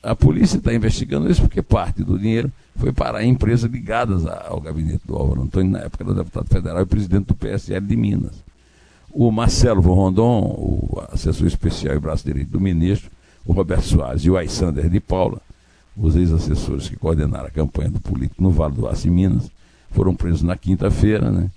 a 0.03 0.15
polícia 0.15 0.57
está 0.57 0.73
investigando 0.73 1.29
isso 1.29 1.41
porque 1.41 1.61
parte 1.61 2.03
do 2.03 2.17
dinheiro 2.17 2.51
foi 2.75 2.91
para 2.91 3.23
empresas 3.23 3.69
ligadas 3.69 4.25
ao 4.25 4.59
gabinete 4.59 5.01
do 5.05 5.15
Álvaro 5.15 5.43
Antônio, 5.43 5.71
na 5.71 5.79
época 5.79 6.03
era 6.03 6.13
deputado 6.13 6.47
federal 6.47 6.81
e 6.81 6.85
presidente 6.85 7.27
do 7.27 7.35
PSL 7.35 7.85
de 7.85 7.95
Minas. 7.95 8.43
O 9.11 9.29
Marcelo 9.31 9.81
Von 9.81 9.93
Rondon, 9.93 10.39
o 10.41 11.03
assessor 11.11 11.45
especial 11.45 11.95
e 11.95 11.99
braço 11.99 12.25
direito 12.25 12.49
do 12.49 12.59
ministro, 12.59 13.11
o 13.45 13.53
Roberto 13.53 13.83
Soares 13.83 14.23
e 14.23 14.29
o 14.29 14.37
Aysander 14.37 14.89
de 14.89 14.99
Paula, 14.99 15.41
os 15.95 16.15
ex-assessores 16.15 16.87
que 16.87 16.95
coordenaram 16.95 17.47
a 17.47 17.51
campanha 17.51 17.89
do 17.89 17.99
político 17.99 18.41
no 18.41 18.49
Vale 18.49 18.73
do 18.73 18.87
Aço 18.87 19.07
em 19.07 19.11
Minas, 19.11 19.51
foram 19.91 20.15
presos 20.15 20.41
na 20.41 20.55
quinta-feira, 20.55 21.29
né? 21.29 21.51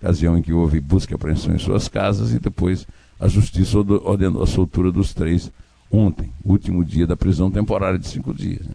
ocasião 0.00 0.36
em 0.36 0.42
que 0.42 0.52
houve 0.52 0.80
busca 0.80 1.12
e 1.12 1.14
apreensão 1.14 1.54
em 1.54 1.58
suas 1.58 1.88
casas 1.88 2.32
e 2.32 2.38
depois 2.38 2.86
a 3.18 3.28
justiça 3.28 3.78
ordenou 3.78 4.42
a 4.42 4.46
soltura 4.46 4.90
dos 4.90 5.14
três 5.14 5.50
ontem, 5.94 6.30
último 6.44 6.84
dia 6.84 7.06
da 7.06 7.16
prisão 7.16 7.50
temporária 7.50 7.98
de 7.98 8.08
cinco 8.08 8.34
dias. 8.34 8.66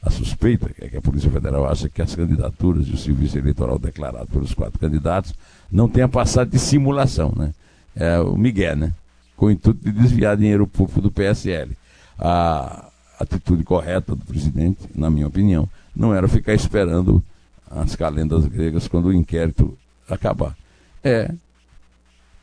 A 0.00 0.10
suspeita 0.10 0.70
é 0.80 0.88
que 0.88 0.96
a 0.96 1.02
Polícia 1.02 1.30
Federal 1.30 1.68
acha 1.68 1.88
que 1.88 2.00
as 2.00 2.14
candidaturas 2.14 2.86
e 2.86 2.92
o 2.92 2.96
serviço 2.96 3.36
eleitoral 3.36 3.78
declarado 3.78 4.28
pelos 4.28 4.54
quatro 4.54 4.78
candidatos 4.78 5.34
não 5.70 5.88
tenha 5.88 6.08
passado 6.08 6.50
de 6.50 6.58
simulação, 6.58 7.32
né? 7.36 7.52
É 7.96 8.20
o 8.20 8.36
Miguel, 8.36 8.76
né? 8.76 8.94
Com 9.36 9.46
o 9.46 9.50
intuito 9.50 9.84
de 9.84 9.90
desviar 9.90 10.36
dinheiro 10.36 10.66
público 10.66 11.00
do 11.00 11.10
PSL. 11.10 11.76
A 12.16 12.88
atitude 13.18 13.64
correta 13.64 14.14
do 14.14 14.24
presidente, 14.24 14.88
na 14.94 15.10
minha 15.10 15.26
opinião, 15.26 15.68
não 15.94 16.14
era 16.14 16.28
ficar 16.28 16.54
esperando 16.54 17.22
as 17.68 17.96
calendas 17.96 18.46
gregas 18.46 18.86
quando 18.86 19.06
o 19.06 19.12
inquérito 19.12 19.76
acabar. 20.08 20.56
É, 21.02 21.32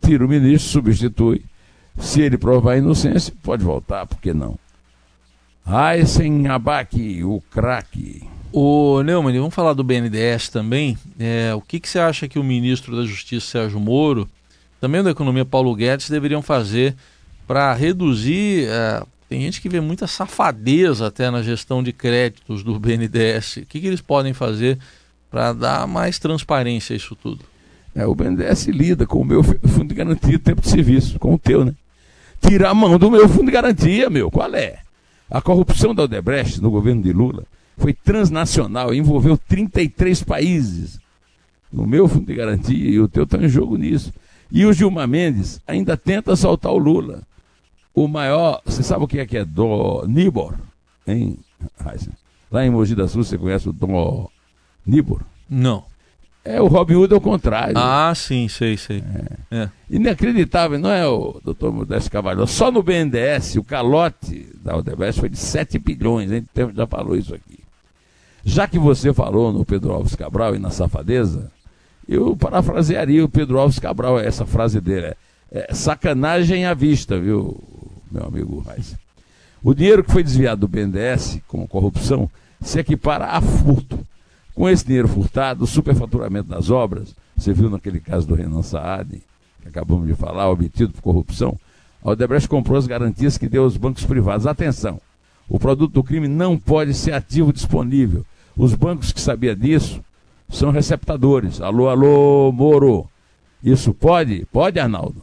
tira 0.02 0.26
o 0.26 0.30
ministro, 0.30 0.72
substitui. 0.72 1.42
Se 1.98 2.22
ele 2.22 2.38
provar 2.38 2.74
a 2.74 2.78
inocência, 2.78 3.34
pode 3.42 3.64
voltar, 3.64 4.06
por 4.06 4.20
que 4.20 4.34
não? 4.34 4.58
Aysen 5.66 6.48
Abaki, 6.48 7.24
o 7.24 7.42
craque. 7.50 8.24
O 8.52 9.02
Neumann, 9.04 9.38
vamos 9.38 9.56
falar 9.56 9.74
do 9.74 9.84
BNDES 9.84 10.50
também. 10.50 10.98
É, 11.20 11.54
o 11.54 11.62
que, 11.62 11.80
que 11.80 11.90
você 11.90 12.00
acha 12.00 12.28
que 12.28 12.40
o 12.40 12.44
ministro 12.44 12.96
da 12.96 13.04
Justiça, 13.04 13.48
Sérgio 13.48 13.80
Moro, 13.80 14.30
também 14.80 15.04
da 15.04 15.10
Economia, 15.10 15.44
Paulo 15.44 15.76
Guedes, 15.76 16.10
deveriam 16.10 16.42
fazer 16.42 16.96
para 17.48 17.74
reduzir. 17.74 18.68
É, 18.70 19.04
tem 19.28 19.42
gente 19.42 19.60
que 19.60 19.68
vê 19.68 19.82
muita 19.82 20.08
safadeza 20.08 21.08
até 21.08 21.32
na 21.32 21.42
gestão 21.42 21.82
de 21.82 21.92
créditos 21.92 22.64
do 22.64 22.80
BNDES. 22.80 23.58
O 23.58 23.66
que, 23.66 23.82
que 23.82 23.88
eles 23.88 24.02
podem 24.02 24.34
fazer 24.34 24.78
para 25.30 25.52
dar 25.52 25.88
mais 25.88 26.20
transparência 26.20 26.94
a 26.94 26.98
isso 26.98 27.16
tudo? 27.16 27.44
É, 27.94 28.06
o 28.06 28.14
BNDES 28.14 28.68
lida 28.68 29.08
com 29.08 29.20
o 29.20 29.26
meu 29.26 29.44
fundo 29.68 29.88
de 29.88 29.96
garantia 29.96 30.38
tempo 30.38 30.62
de 30.62 30.70
serviço, 30.70 31.18
com 31.18 31.34
o 31.34 31.40
teu, 31.40 31.66
né? 31.66 31.74
Tirar 32.48 32.70
a 32.70 32.74
mão 32.74 32.98
do 32.98 33.10
meu 33.10 33.28
fundo 33.28 33.46
de 33.46 33.52
garantia, 33.52 34.10
meu, 34.10 34.30
qual 34.30 34.54
é? 34.54 34.80
A 35.30 35.42
corrupção 35.42 35.96
da 35.96 36.04
Odebrecht 36.04 36.62
no 36.62 36.70
governo 36.70 37.02
de 37.02 37.12
Lula 37.12 37.44
foi 37.78 37.94
transnacional, 37.94 38.94
envolveu 38.94 39.38
33 39.38 40.24
países. 40.24 41.00
No 41.72 41.86
meu 41.86 42.08
fundo 42.08 42.26
de 42.26 42.36
garantia 42.36 42.90
e 42.90 43.00
o 43.00 43.08
teu 43.08 43.24
estão 43.24 43.44
em 43.44 43.50
jogo 43.50 43.78
nisso. 43.78 44.14
E 44.52 44.66
o 44.66 44.72
Gilmar 44.72 45.08
Mendes 45.08 45.60
ainda 45.68 45.98
tenta 45.98 46.36
soltar 46.36 46.72
o 46.72 46.78
Lula. 46.78 47.24
O 47.94 48.08
maior, 48.08 48.62
você 48.64 48.84
sabe 48.84 49.04
o 49.04 49.08
que 49.08 49.20
é 49.20 49.26
que 49.26 49.38
é 49.38 49.46
do 49.46 50.06
Nibor? 50.08 50.54
Hein, 51.08 51.38
Lá 52.52 52.66
em 52.66 52.70
Mogi 52.70 52.96
das 52.96 53.12
Cruzes 53.12 53.32
você 53.32 53.38
conhece 53.38 53.68
o 53.68 53.74
Dom 53.74 54.30
Nibor? 54.86 55.22
Não. 55.50 55.84
É 56.48 56.62
o 56.62 56.68
Robin 56.68 56.94
Hood 56.94 57.12
ao 57.12 57.20
contrário. 57.20 57.74
Ah, 57.76 58.14
sim, 58.16 58.48
sei, 58.48 58.78
sei. 58.78 59.04
É. 59.50 59.64
É. 59.64 59.70
Inacreditável, 59.90 60.78
não 60.78 60.92
é 60.92 61.08
o 61.08 61.42
doutor 61.44 61.74
Modesto 61.74 62.12
Cavalho? 62.12 62.46
Só 62.46 62.72
no 62.72 62.84
BNDES, 62.84 63.56
o 63.56 63.64
calote 63.64 64.48
da 64.64 64.78
Odebrecht 64.78 65.20
foi 65.20 65.28
de 65.28 65.38
7 65.38 65.80
bilhões, 65.80 66.32
a 66.32 66.36
gente 66.36 66.48
já 66.76 66.86
falou 66.86 67.16
isso 67.16 67.34
aqui. 67.34 67.60
Já 68.44 68.68
que 68.68 68.78
você 68.78 69.12
falou 69.12 69.52
no 69.52 69.66
Pedro 69.66 69.92
Alves 69.92 70.16
Cabral 70.16 70.56
e 70.56 70.60
na 70.60 70.70
safadeza, 70.70 71.52
eu 72.08 72.38
parafrasearia 72.38 73.26
o 73.26 73.30
Pedro 73.30 73.58
Alves 73.58 73.80
Cabral, 73.80 74.20
essa 74.20 74.46
frase 74.46 74.80
dele 74.80 75.08
é, 75.08 75.16
é 75.52 75.74
sacanagem 75.74 76.64
à 76.64 76.76
vista, 76.76 77.20
viu, 77.20 77.60
meu 78.12 78.24
amigo 78.24 78.64
Reis? 78.70 78.96
O 79.64 79.74
dinheiro 79.74 80.04
que 80.04 80.12
foi 80.12 80.22
desviado 80.22 80.62
do 80.62 80.68
BNDES 80.68 81.40
com 81.48 81.68
corrupção 81.68 82.30
se 82.62 82.80
equipara 82.80 83.26
a 83.26 83.42
furto 83.42 83.98
com 84.56 84.70
esse 84.70 84.86
dinheiro 84.86 85.08
furtado, 85.08 85.66
o 85.66 85.68
superfaturamento 85.68 86.50
das 86.50 86.72
obras, 86.72 87.14
você 87.38 87.54
viu 87.54 87.70
naquele 87.70 88.00
caso 88.00 88.26
do 88.26 88.34
Renan 88.34 88.64
Saad, 88.64 89.22
que 89.62 89.68
acabamos 89.68 90.08
de 90.08 90.16
falar, 90.16 90.50
obtido 90.50 90.94
por 90.94 91.02
corrupção, 91.02 91.60
a 92.02 92.12
Odebrecht 92.12 92.48
comprou 92.48 92.78
as 92.78 92.88
garantias 92.88 93.38
que 93.38 93.50
deu 93.50 93.64
aos 93.64 93.76
bancos 93.76 94.06
privados. 94.06 94.48
Atenção, 94.48 95.02
o 95.50 95.60
produto 95.60 95.94
do 95.94 96.04
crime 96.04 96.28
não 96.28 96.58
pode 96.58 96.94
ser 96.94 97.14
ativo 97.14 97.52
disponível. 97.52 98.26
Os 98.56 98.74
bancos 98.74 99.12
que 99.12 99.20
sabiam 99.20 99.56
disso 99.56 100.02
são 100.50 100.72
receptadores. 100.72 101.60
Alô, 101.60 101.90
alô, 101.90 102.52
Moro. 102.52 103.10
Isso 103.64 103.94
pode? 103.94 104.46
Pode, 104.52 104.80
Arnaldo. 104.80 105.22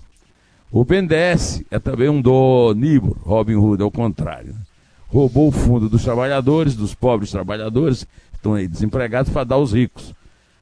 O 0.71 0.85
BNDES 0.85 1.62
é 1.71 1.79
também 1.79 2.09
um 2.09 2.21
do 2.21 2.75
Nibor, 2.75 3.16
Robin 3.23 3.55
Hood, 3.55 3.83
ao 3.83 3.90
contrário. 3.90 4.55
Roubou 5.07 5.49
o 5.49 5.53
fundo 5.53 5.88
dos 5.88 6.03
trabalhadores, 6.03 6.75
dos 6.75 6.95
pobres 6.95 7.31
trabalhadores, 7.31 8.07
estão 8.42 8.55
aí 8.55 8.66
desempregados 8.66 9.33
para 9.33 9.44
dar 9.44 9.55
aos 9.55 9.72
ricos. 9.72 10.12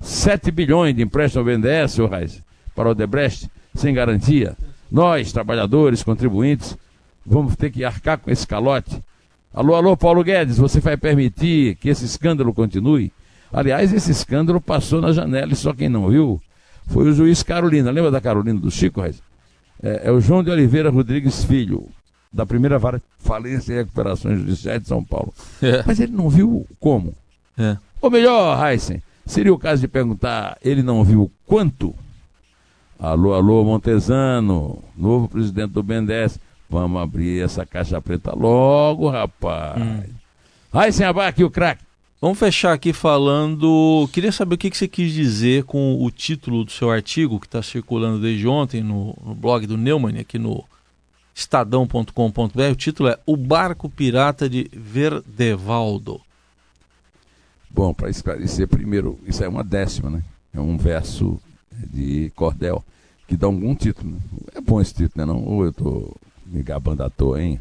7 0.00 0.50
bilhões 0.50 0.94
de 0.94 1.02
empréstimo 1.02 1.40
ao 1.40 1.46
BNDES, 1.46 1.92
senhor 1.92 2.10
Reis, 2.10 2.42
para 2.76 2.88
o 2.88 2.92
Odebrecht, 2.92 3.50
sem 3.74 3.94
garantia. 3.94 4.54
Nós, 4.92 5.32
trabalhadores, 5.32 6.02
contribuintes, 6.02 6.76
vamos 7.24 7.56
ter 7.56 7.70
que 7.70 7.84
arcar 7.84 8.18
com 8.18 8.30
esse 8.30 8.46
calote. 8.46 9.02
Alô, 9.52 9.74
alô, 9.74 9.96
Paulo 9.96 10.22
Guedes, 10.22 10.58
você 10.58 10.78
vai 10.78 10.96
permitir 10.96 11.76
que 11.76 11.88
esse 11.88 12.04
escândalo 12.04 12.52
continue? 12.52 13.12
Aliás, 13.52 13.92
esse 13.92 14.10
escândalo 14.10 14.60
passou 14.60 15.00
na 15.00 15.12
janela 15.12 15.52
e 15.52 15.56
só 15.56 15.72
quem 15.72 15.88
não 15.88 16.08
viu 16.08 16.40
foi 16.86 17.08
o 17.08 17.12
juiz 17.12 17.42
Carolina. 17.42 17.90
Lembra 17.90 18.10
da 18.10 18.20
Carolina 18.20 18.60
do 18.60 18.70
Chico, 18.70 19.00
Reis? 19.00 19.22
É, 19.82 20.02
é 20.04 20.12
o 20.12 20.20
João 20.20 20.42
de 20.42 20.50
Oliveira 20.50 20.90
Rodrigues 20.90 21.44
Filho, 21.44 21.88
da 22.32 22.44
primeira 22.44 22.78
vara 22.78 22.98
de 22.98 23.04
falência 23.18 23.72
e 23.72 23.76
recuperações 23.76 24.38
judiciais 24.38 24.82
de 24.82 24.88
São 24.88 25.02
Paulo. 25.02 25.32
É. 25.62 25.82
Mas 25.86 25.98
ele 25.98 26.12
não 26.12 26.28
viu 26.28 26.66
como? 26.78 27.14
É. 27.60 27.76
Ou 28.00 28.10
melhor, 28.10 28.58
Heisen, 28.66 29.02
seria 29.26 29.52
o 29.52 29.58
caso 29.58 29.82
de 29.82 29.88
perguntar, 29.88 30.56
ele 30.62 30.82
não 30.82 31.04
viu 31.04 31.30
quanto? 31.46 31.94
Alô, 32.98 33.34
alô, 33.34 33.64
Montesano, 33.64 34.82
novo 34.96 35.28
presidente 35.28 35.72
do 35.72 35.82
BNDES. 35.82 36.40
Vamos 36.68 37.02
abrir 37.02 37.42
essa 37.42 37.66
caixa 37.66 38.00
preta 38.00 38.32
logo, 38.34 39.08
rapaz. 39.08 39.82
Hum. 39.82 40.02
Heisen 40.74 41.06
Abac, 41.06 41.42
o 41.42 41.50
craque. 41.50 41.82
Vamos 42.20 42.38
fechar 42.38 42.74
aqui 42.74 42.92
falando. 42.92 44.08
Queria 44.12 44.30
saber 44.30 44.54
o 44.54 44.58
que 44.58 44.70
você 44.70 44.86
quis 44.86 45.12
dizer 45.12 45.64
com 45.64 46.02
o 46.02 46.10
título 46.10 46.64
do 46.64 46.70
seu 46.70 46.90
artigo 46.90 47.40
que 47.40 47.46
está 47.46 47.62
circulando 47.62 48.20
desde 48.20 48.46
ontem 48.46 48.82
no, 48.82 49.16
no, 49.24 49.34
blog 49.34 49.66
do 49.66 49.78
Neumann, 49.78 50.18
aqui 50.18 50.38
no 50.38 50.62
estadão.com.br. 51.34 52.70
O 52.70 52.76
título 52.76 53.08
é 53.08 53.18
O 53.24 53.36
Barco 53.36 53.88
Pirata 53.88 54.48
de 54.48 54.70
Verdevaldo. 54.70 56.20
Bom, 57.70 57.94
para 57.94 58.10
esclarecer, 58.10 58.66
primeiro, 58.66 59.18
isso 59.26 59.44
é 59.44 59.48
uma 59.48 59.62
décima, 59.62 60.10
né? 60.10 60.22
É 60.52 60.60
um 60.60 60.76
verso 60.76 61.40
de 61.72 62.30
cordel 62.34 62.84
que 63.26 63.36
dá 63.36 63.46
algum 63.46 63.74
título. 63.74 64.10
Né? 64.10 64.18
É 64.56 64.60
bom 64.60 64.80
esse 64.80 64.92
título, 64.92 65.24
né? 65.24 65.32
Não? 65.32 65.44
Ou 65.44 65.64
eu 65.64 65.70
estou 65.70 66.16
me 66.44 66.62
gabando 66.62 67.02
à 67.04 67.08
toa, 67.08 67.40
hein? 67.40 67.60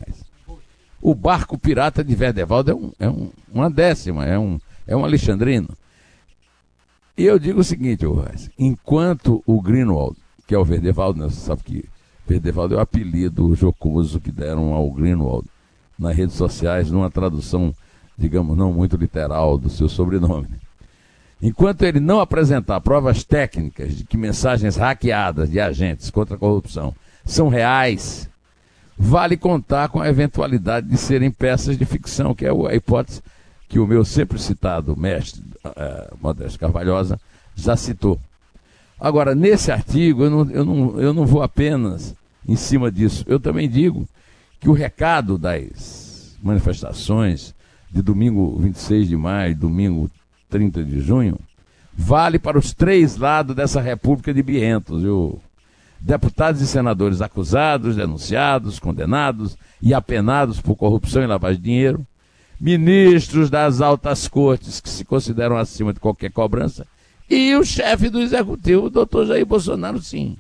O 1.02 1.14
barco 1.14 1.58
pirata 1.58 2.04
de 2.04 2.16
Verdevaldo 2.16 2.72
é, 2.72 2.76
um, 2.76 2.92
é 3.00 3.10
um, 3.10 3.30
uma 3.52 3.70
décima, 3.70 4.26
é 4.26 4.38
um, 4.38 4.60
é 4.88 4.96
um 4.96 5.06
alexandrino. 5.06 5.70
E 7.16 7.24
eu 7.24 7.38
digo 7.38 7.60
o 7.60 7.64
seguinte, 7.64 8.06
Reis, 8.06 8.50
enquanto 8.58 9.44
o 9.46 9.62
Greenwald, 9.62 10.18
que 10.48 10.56
é 10.56 10.58
o 10.58 10.66
Verdevaldo, 10.66 11.20
né? 11.20 11.30
você 11.30 11.40
sabe 11.40 11.64
que 11.64 11.86
Verdevaldo 12.28 12.76
é 12.76 12.78
o 12.78 12.82
apelido 12.82 13.56
jocoso 13.56 14.20
que 14.20 14.32
deram 14.32 14.74
ao 14.74 14.90
Greenwald 14.92 15.48
nas 15.98 16.16
redes 16.16 16.36
sociais, 16.36 16.90
numa 16.90 17.12
tradução 17.12 17.74
digamos, 18.20 18.58
não 18.58 18.74
muito 18.74 18.98
literal 18.98 19.58
do 19.58 19.70
seu 19.70 19.88
sobrenome. 19.88 20.48
Enquanto 21.42 21.84
ele 21.84 22.00
não 22.02 22.20
apresentar 22.20 22.82
provas 22.82 23.24
técnicas 23.24 23.96
de 23.96 24.04
que 24.04 24.18
mensagens 24.18 24.76
hackeadas 24.76 25.50
de 25.50 25.60
agentes 25.60 26.12
contra 26.12 26.36
a 26.36 26.40
corrupção 26.40 26.94
são 27.26 27.48
reais, 27.48 28.30
vale 28.98 29.38
contar 29.38 29.88
com 29.88 30.02
a 30.02 30.10
eventualidade 30.10 30.88
de 30.88 30.98
serem 30.98 31.32
peças 31.32 31.78
de 31.78 31.86
ficção, 31.86 32.36
que 32.36 32.46
é 32.46 32.50
a 32.50 32.76
hipótese 32.76 33.22
que 33.70 33.80
o 33.80 33.88
meu 33.88 34.04
sempre 34.04 34.40
citado 34.40 34.98
mestre 34.98 35.42
uh, 35.64 36.18
Modesto 36.20 36.60
Carvalhosa 36.60 37.20
já 37.56 37.78
citou. 37.78 38.20
Agora, 39.00 39.34
nesse 39.34 39.72
artigo, 39.72 40.24
eu 40.24 40.30
não, 40.30 40.52
eu, 40.52 40.66
não, 40.66 41.00
eu 41.00 41.14
não 41.14 41.26
vou 41.26 41.42
apenas 41.42 42.16
em 42.48 42.56
cima 42.56 42.92
disso, 42.92 43.24
eu 43.28 43.40
também 43.40 43.70
digo 43.70 44.08
que 44.60 44.68
o 44.68 44.74
recado 44.74 45.38
das 45.38 46.36
manifestações 46.42 47.54
de 47.92 48.02
domingo 48.02 48.58
26 48.60 49.08
de 49.08 49.18
maio, 49.18 49.56
domingo 49.56 50.10
30 50.50 50.84
de 50.84 51.00
junho, 51.00 51.40
vale 51.94 52.40
para 52.40 52.58
os 52.58 52.74
três 52.74 53.18
lados 53.18 53.56
dessa 53.56 53.82
República 53.82 54.34
de 54.34 54.44
Bientos, 54.44 55.02
viu? 55.02 55.40
deputados 56.02 56.62
e 56.62 56.68
senadores 56.68 57.22
acusados, 57.22 57.98
denunciados, 57.98 58.80
condenados 58.80 59.58
e 59.82 59.94
apenados 59.94 60.62
por 60.62 60.76
corrupção 60.76 61.22
e 61.22 61.28
lavagem 61.28 61.58
de 61.58 61.64
dinheiro, 61.64 62.08
ministros 62.60 63.50
das 63.50 63.82
altas 63.82 64.28
cortes 64.28 64.80
que 64.80 64.90
se 64.90 65.04
consideram 65.04 65.58
acima 65.58 65.94
de 65.94 66.00
qualquer 66.00 66.32
cobrança 66.32 66.88
e 67.30 67.56
o 67.56 67.64
chefe 67.64 68.10
do 68.10 68.20
executivo, 68.20 68.86
o 68.86 68.90
doutor 68.90 69.28
Jair 69.28 69.46
Bolsonaro, 69.46 70.02
sim. 70.02 70.36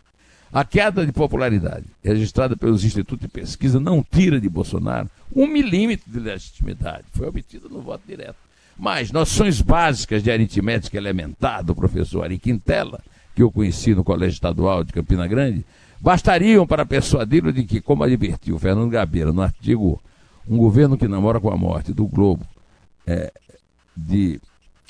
A 0.51 0.65
queda 0.65 1.05
de 1.05 1.11
popularidade 1.11 1.85
registrada 2.03 2.57
pelos 2.57 2.83
institutos 2.83 3.21
de 3.21 3.31
pesquisa 3.31 3.79
não 3.79 4.03
tira 4.03 4.41
de 4.41 4.49
Bolsonaro 4.49 5.09
um 5.35 5.45
milímetro 5.45 6.11
de 6.11 6.19
legitimidade. 6.19 7.03
Foi 7.11 7.27
obtida 7.27 7.69
no 7.69 7.81
voto 7.81 8.01
direto. 8.07 8.35
Mas 8.75 9.11
noções 9.11 9.61
básicas 9.61 10.23
de 10.23 10.31
aritmética 10.31 10.97
elementar 10.97 11.63
do 11.63 11.75
professor 11.75 12.23
Ari 12.23 12.39
Quintela, 12.39 12.99
que 13.35 13.43
eu 13.43 13.51
conheci 13.51 13.93
no 13.93 14.03
Colégio 14.03 14.35
Estadual 14.35 14.83
de 14.83 14.91
Campina 14.91 15.27
Grande, 15.27 15.63
bastariam 15.99 16.65
para 16.65 16.85
persuadi-lo 16.85 17.53
de 17.53 17.63
que, 17.63 17.79
como 17.79 18.03
advertiu 18.03 18.57
Fernando 18.57 18.89
Gabeira 18.89 19.31
no 19.31 19.41
artigo 19.41 20.01
Um 20.47 20.57
Governo 20.57 20.97
que 20.97 21.07
Namora 21.07 21.39
com 21.39 21.51
a 21.51 21.57
Morte, 21.57 21.93
do 21.93 22.07
Globo, 22.07 22.43
é, 23.05 23.31
de 23.95 24.41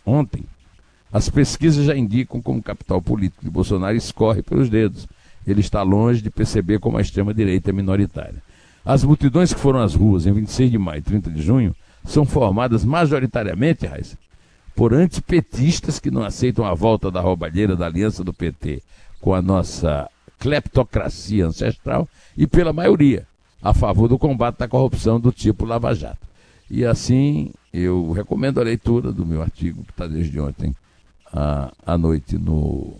ontem, 0.05 0.45
as 1.11 1.27
pesquisas 1.27 1.85
já 1.85 1.97
indicam 1.97 2.41
como 2.41 2.59
o 2.59 2.63
capital 2.63 3.01
político 3.01 3.43
de 3.43 3.49
Bolsonaro 3.49 3.97
escorre 3.97 4.41
pelos 4.41 4.69
dedos 4.69 5.07
ele 5.51 5.61
está 5.61 5.81
longe 5.81 6.21
de 6.21 6.29
perceber 6.29 6.79
como 6.79 6.97
a 6.97 7.01
extrema-direita 7.01 7.69
é 7.69 7.73
minoritária. 7.73 8.41
As 8.83 9.03
multidões 9.03 9.53
que 9.53 9.59
foram 9.59 9.79
às 9.79 9.93
ruas 9.93 10.25
em 10.25 10.31
26 10.31 10.71
de 10.71 10.77
maio 10.77 10.99
e 10.99 11.03
30 11.03 11.29
de 11.29 11.41
junho 11.41 11.75
são 12.05 12.25
formadas 12.25 12.85
majoritariamente, 12.85 13.85
Raíssa, 13.85 14.17
por 14.75 14.93
antipetistas 14.93 15.99
que 15.99 16.09
não 16.09 16.23
aceitam 16.23 16.65
a 16.65 16.73
volta 16.73 17.11
da 17.11 17.19
roubalheira 17.19 17.75
da 17.75 17.85
aliança 17.85 18.23
do 18.23 18.33
PT 18.33 18.81
com 19.19 19.33
a 19.33 19.41
nossa 19.41 20.09
cleptocracia 20.39 21.45
ancestral 21.45 22.07
e 22.37 22.47
pela 22.47 22.71
maioria 22.71 23.27
a 23.61 23.73
favor 23.73 24.07
do 24.07 24.17
combate 24.17 24.63
à 24.63 24.67
corrupção 24.67 25.19
do 25.19 25.31
tipo 25.31 25.65
Lava 25.65 25.93
Jato. 25.93 26.25
E 26.71 26.85
assim 26.85 27.51
eu 27.73 28.11
recomendo 28.11 28.59
a 28.59 28.63
leitura 28.63 29.11
do 29.11 29.25
meu 29.25 29.41
artigo 29.41 29.83
que 29.83 29.91
está 29.91 30.07
desde 30.07 30.39
ontem 30.39 30.73
à, 31.33 31.71
à 31.85 31.97
noite 31.97 32.37
no 32.37 32.95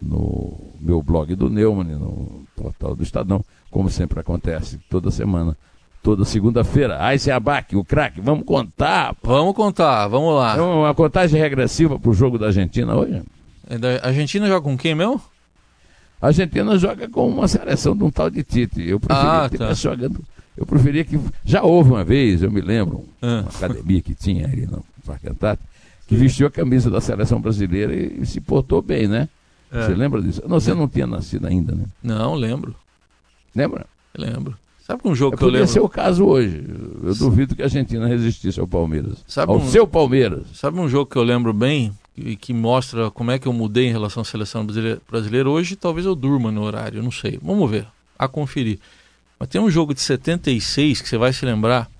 no 0.00 0.56
meu 0.80 1.02
blog 1.02 1.34
do 1.34 1.50
Neumann, 1.50 1.96
no 1.96 2.46
portal 2.56 2.94
do 2.94 3.02
Estadão, 3.02 3.44
como 3.70 3.90
sempre 3.90 4.20
acontece 4.20 4.78
toda 4.88 5.10
semana. 5.10 5.56
Toda 6.00 6.24
segunda-feira. 6.24 7.04
Aí 7.04 7.18
abaque, 7.30 7.74
o 7.74 7.84
craque, 7.84 8.20
vamos 8.20 8.44
contar. 8.44 9.16
Vamos 9.20 9.54
contar, 9.54 10.06
vamos 10.06 10.32
lá. 10.32 10.56
É 10.56 10.60
uma 10.60 10.94
contagem 10.94 11.40
regressiva 11.40 11.98
para 11.98 12.10
o 12.10 12.14
jogo 12.14 12.38
da 12.38 12.46
Argentina 12.46 12.94
hoje. 12.94 13.20
É 13.68 13.98
a 14.02 14.08
Argentina 14.08 14.46
joga 14.46 14.62
com 14.62 14.78
quem 14.78 14.94
mesmo? 14.94 15.20
A 16.20 16.28
Argentina 16.28 16.78
joga 16.78 17.08
com 17.08 17.28
uma 17.28 17.46
seleção 17.46 17.96
de 17.96 18.04
um 18.04 18.10
tal 18.10 18.30
de 18.30 18.42
Tite. 18.42 18.88
Eu 18.88 18.98
preferia 18.98 19.44
ah, 19.44 19.50
que 19.50 19.58
tá. 19.58 19.74
jogando. 19.74 20.24
Eu 20.56 20.66
preferia 20.66 21.04
que. 21.04 21.18
Já 21.44 21.62
houve 21.62 21.90
uma 21.90 22.04
vez, 22.04 22.42
eu 22.42 22.50
me 22.50 22.60
lembro, 22.60 23.04
ah. 23.20 23.42
uma 23.42 23.48
academia 23.48 24.00
que 24.00 24.14
tinha 24.14 24.46
ali 24.46 24.66
no 24.66 24.84
Parque 25.04 25.28
Antártico, 25.28 25.68
que 26.06 26.16
vestiu 26.16 26.46
a 26.46 26.50
camisa 26.50 26.90
da 26.90 27.00
seleção 27.00 27.40
brasileira 27.40 27.94
e, 27.94 28.22
e 28.22 28.26
se 28.26 28.40
portou 28.40 28.80
bem, 28.80 29.06
né? 29.06 29.28
É. 29.70 29.86
Você 29.86 29.94
lembra 29.94 30.22
disso? 30.22 30.42
Não, 30.46 30.60
você 30.60 30.74
não 30.74 30.88
tinha 30.88 31.06
nascido 31.06 31.46
ainda, 31.46 31.74
né? 31.74 31.84
Não, 32.02 32.34
lembro. 32.34 32.74
Lembra? 33.54 33.86
Lembro. 34.16 34.56
Sabe 34.88 35.02
um 35.04 35.14
jogo 35.14 35.34
é, 35.34 35.38
que 35.38 35.44
eu 35.44 35.48
lembro? 35.48 35.68
ser 35.68 35.80
o 35.80 35.88
caso 35.88 36.24
hoje. 36.24 36.64
Eu 37.02 37.14
duvido 37.14 37.54
que 37.54 37.60
a 37.60 37.66
Argentina 37.66 38.06
resistisse 38.06 38.58
ao 38.58 38.66
Palmeiras. 38.66 39.22
Sabe 39.26 39.52
ao 39.52 39.58
um... 39.58 39.68
seu 39.68 39.86
Palmeiras. 39.86 40.46
Sabe 40.54 40.80
um 40.80 40.88
jogo 40.88 41.10
que 41.10 41.16
eu 41.16 41.22
lembro 41.22 41.52
bem 41.52 41.92
e 42.16 42.34
que 42.34 42.54
mostra 42.54 43.10
como 43.10 43.30
é 43.30 43.38
que 43.38 43.46
eu 43.46 43.52
mudei 43.52 43.86
em 43.86 43.92
relação 43.92 44.22
à 44.22 44.24
seleção 44.24 44.66
brasileira? 45.06 45.50
Hoje 45.50 45.76
talvez 45.76 46.06
eu 46.06 46.14
durma 46.14 46.50
no 46.50 46.62
horário, 46.62 47.02
não 47.02 47.10
sei. 47.10 47.38
Vamos 47.42 47.70
ver, 47.70 47.86
a 48.18 48.26
conferir. 48.26 48.78
Mas 49.38 49.50
tem 49.50 49.60
um 49.60 49.70
jogo 49.70 49.92
de 49.92 50.00
76 50.00 51.02
que 51.02 51.08
você 51.08 51.18
vai 51.18 51.34
se 51.34 51.44
lembrar 51.44 51.90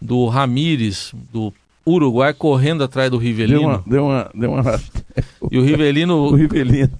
do 0.00 0.26
Ramires, 0.26 1.12
do 1.32 1.52
Uruguai 1.86 2.32
correndo 2.32 2.82
atrás 2.84 3.10
do 3.10 3.18
Rivelino. 3.18 3.60
Deu 3.60 3.68
uma, 3.68 3.82
deu 3.86 4.04
uma, 4.04 4.30
deu 4.34 4.52
uma... 4.52 4.80
E 5.50 5.58
o 5.58 5.62
Rivelino, 5.62 6.16
o 6.16 6.34
Rivelino 6.34 6.90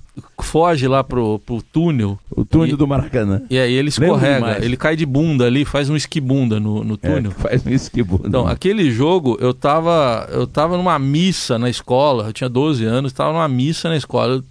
foge 0.42 0.86
lá 0.86 1.02
pro, 1.02 1.38
pro 1.40 1.62
túnel. 1.62 2.18
O 2.30 2.44
túnel 2.44 2.74
e, 2.74 2.76
do 2.76 2.86
Maracanã. 2.86 3.42
E 3.50 3.58
aí 3.58 3.72
ele 3.72 3.88
escorrega, 3.88 4.64
ele 4.64 4.76
cai 4.76 4.94
de 4.94 5.04
bunda 5.04 5.46
ali, 5.46 5.64
faz 5.64 5.90
um 5.90 5.96
esquibunda 5.96 6.60
no, 6.60 6.84
no 6.84 6.94
é, 6.94 7.08
túnel. 7.08 7.32
É, 7.32 7.42
faz 7.42 7.66
um 7.66 7.70
esquibunda. 7.70 8.28
Então, 8.28 8.46
aquele 8.46 8.90
jogo, 8.90 9.36
eu 9.40 9.52
tava, 9.52 10.28
eu 10.30 10.46
tava 10.46 10.76
numa 10.76 10.98
missa 10.98 11.58
na 11.58 11.68
escola, 11.68 12.28
eu 12.28 12.32
tinha 12.32 12.48
12 12.48 12.84
anos, 12.84 13.12
tava 13.12 13.32
numa 13.32 13.48
missa 13.48 13.88
na 13.88 13.96
escola, 13.96 14.44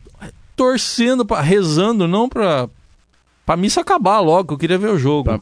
torcendo, 0.56 1.26
pra, 1.26 1.41
rezando, 1.41 2.08
não 2.08 2.28
pra, 2.28 2.67
pra 3.46 3.56
missa 3.56 3.82
acabar 3.82 4.19
logo, 4.19 4.54
eu 4.54 4.58
queria 4.58 4.78
ver 4.78 4.89
o 4.89 4.98
jogo. 4.98 5.24
Pra 5.24 5.39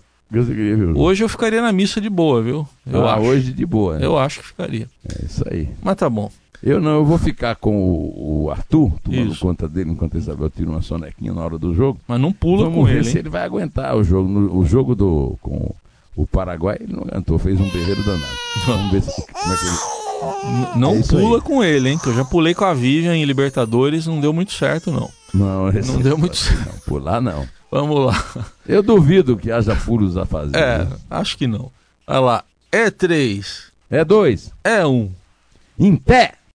Hoje 0.95 1.23
eu 1.23 1.29
ficaria 1.29 1.61
na 1.61 1.71
missa 1.71 1.99
de 1.99 2.09
boa, 2.09 2.41
viu? 2.41 2.67
Eu 2.89 3.05
ah, 3.05 3.15
acho. 3.15 3.25
hoje 3.25 3.51
de 3.51 3.65
boa. 3.65 3.99
Né? 3.99 4.05
Eu 4.05 4.17
acho 4.17 4.39
que 4.39 4.47
ficaria. 4.47 4.87
É 5.09 5.25
isso 5.25 5.43
aí. 5.49 5.67
Mas 5.81 5.95
tá 5.97 6.09
bom. 6.09 6.31
Eu 6.63 6.79
não, 6.79 6.91
eu 6.91 7.05
vou 7.05 7.17
ficar 7.17 7.55
com 7.55 7.75
o, 7.75 8.43
o 8.43 8.51
Arthur, 8.51 8.91
tomando 9.03 9.31
isso. 9.31 9.41
conta 9.41 9.67
dele 9.67 9.91
enquanto 9.91 10.17
Isabel 10.17 10.49
tira 10.49 10.69
uma 10.69 10.81
sonequinha 10.81 11.33
na 11.33 11.41
hora 11.43 11.57
do 11.57 11.73
jogo. 11.73 11.99
Mas 12.07 12.21
não 12.21 12.31
pula 12.31 12.65
Vamos 12.65 12.75
com 12.75 12.85
ver 12.85 12.97
ele. 12.97 13.03
se 13.03 13.11
hein? 13.11 13.19
ele 13.19 13.29
vai 13.29 13.43
aguentar 13.43 13.95
o 13.97 14.03
jogo. 14.03 14.29
No, 14.29 14.57
o 14.57 14.65
jogo 14.65 14.93
do, 14.93 15.37
com 15.41 15.73
o 16.15 16.27
Paraguai, 16.27 16.77
ele 16.79 16.93
não 16.93 17.03
aguentou, 17.03 17.39
fez 17.39 17.59
um 17.59 17.67
berreiro 17.69 18.03
danado. 18.03 18.37
Vamos 18.67 18.91
ver 18.91 19.01
se, 19.01 19.25
como 19.25 19.53
é 19.53 19.57
que 19.57 19.65
ele. 19.65 20.79
Não 20.79 20.95
é 20.97 21.01
pula 21.01 21.37
aí. 21.37 21.41
com 21.41 21.63
ele, 21.63 21.89
hein? 21.89 21.97
Que 21.97 22.09
eu 22.09 22.13
já 22.13 22.23
pulei 22.23 22.53
com 22.53 22.63
a 22.63 22.73
Vivian 22.73 23.17
em 23.17 23.25
Libertadores, 23.25 24.05
não 24.05 24.21
deu 24.21 24.31
muito 24.31 24.53
certo, 24.53 24.91
não. 24.91 25.09
Não, 25.33 25.71
não 25.71 26.01
deu 26.01 26.17
muito 26.17 26.35
certo. 26.35 26.65
Não, 26.65 26.79
pular 26.79 27.21
não. 27.21 27.47
Vamos 27.71 28.05
lá. 28.05 28.25
Eu 28.67 28.83
duvido 28.83 29.37
que 29.37 29.51
haja 29.51 29.75
furos 29.75 30.17
a 30.17 30.25
fazer. 30.25 30.57
É, 30.57 30.79
né? 30.79 30.97
acho 31.09 31.37
que 31.37 31.47
não. 31.47 31.71
Olha 32.05 32.19
lá. 32.19 32.43
É 32.71 32.89
três. 32.89 33.71
É 33.89 34.03
dois. 34.03 34.51
É 34.63 34.85
um. 34.85 35.09
Em 35.79 35.95
pé. 35.95 36.33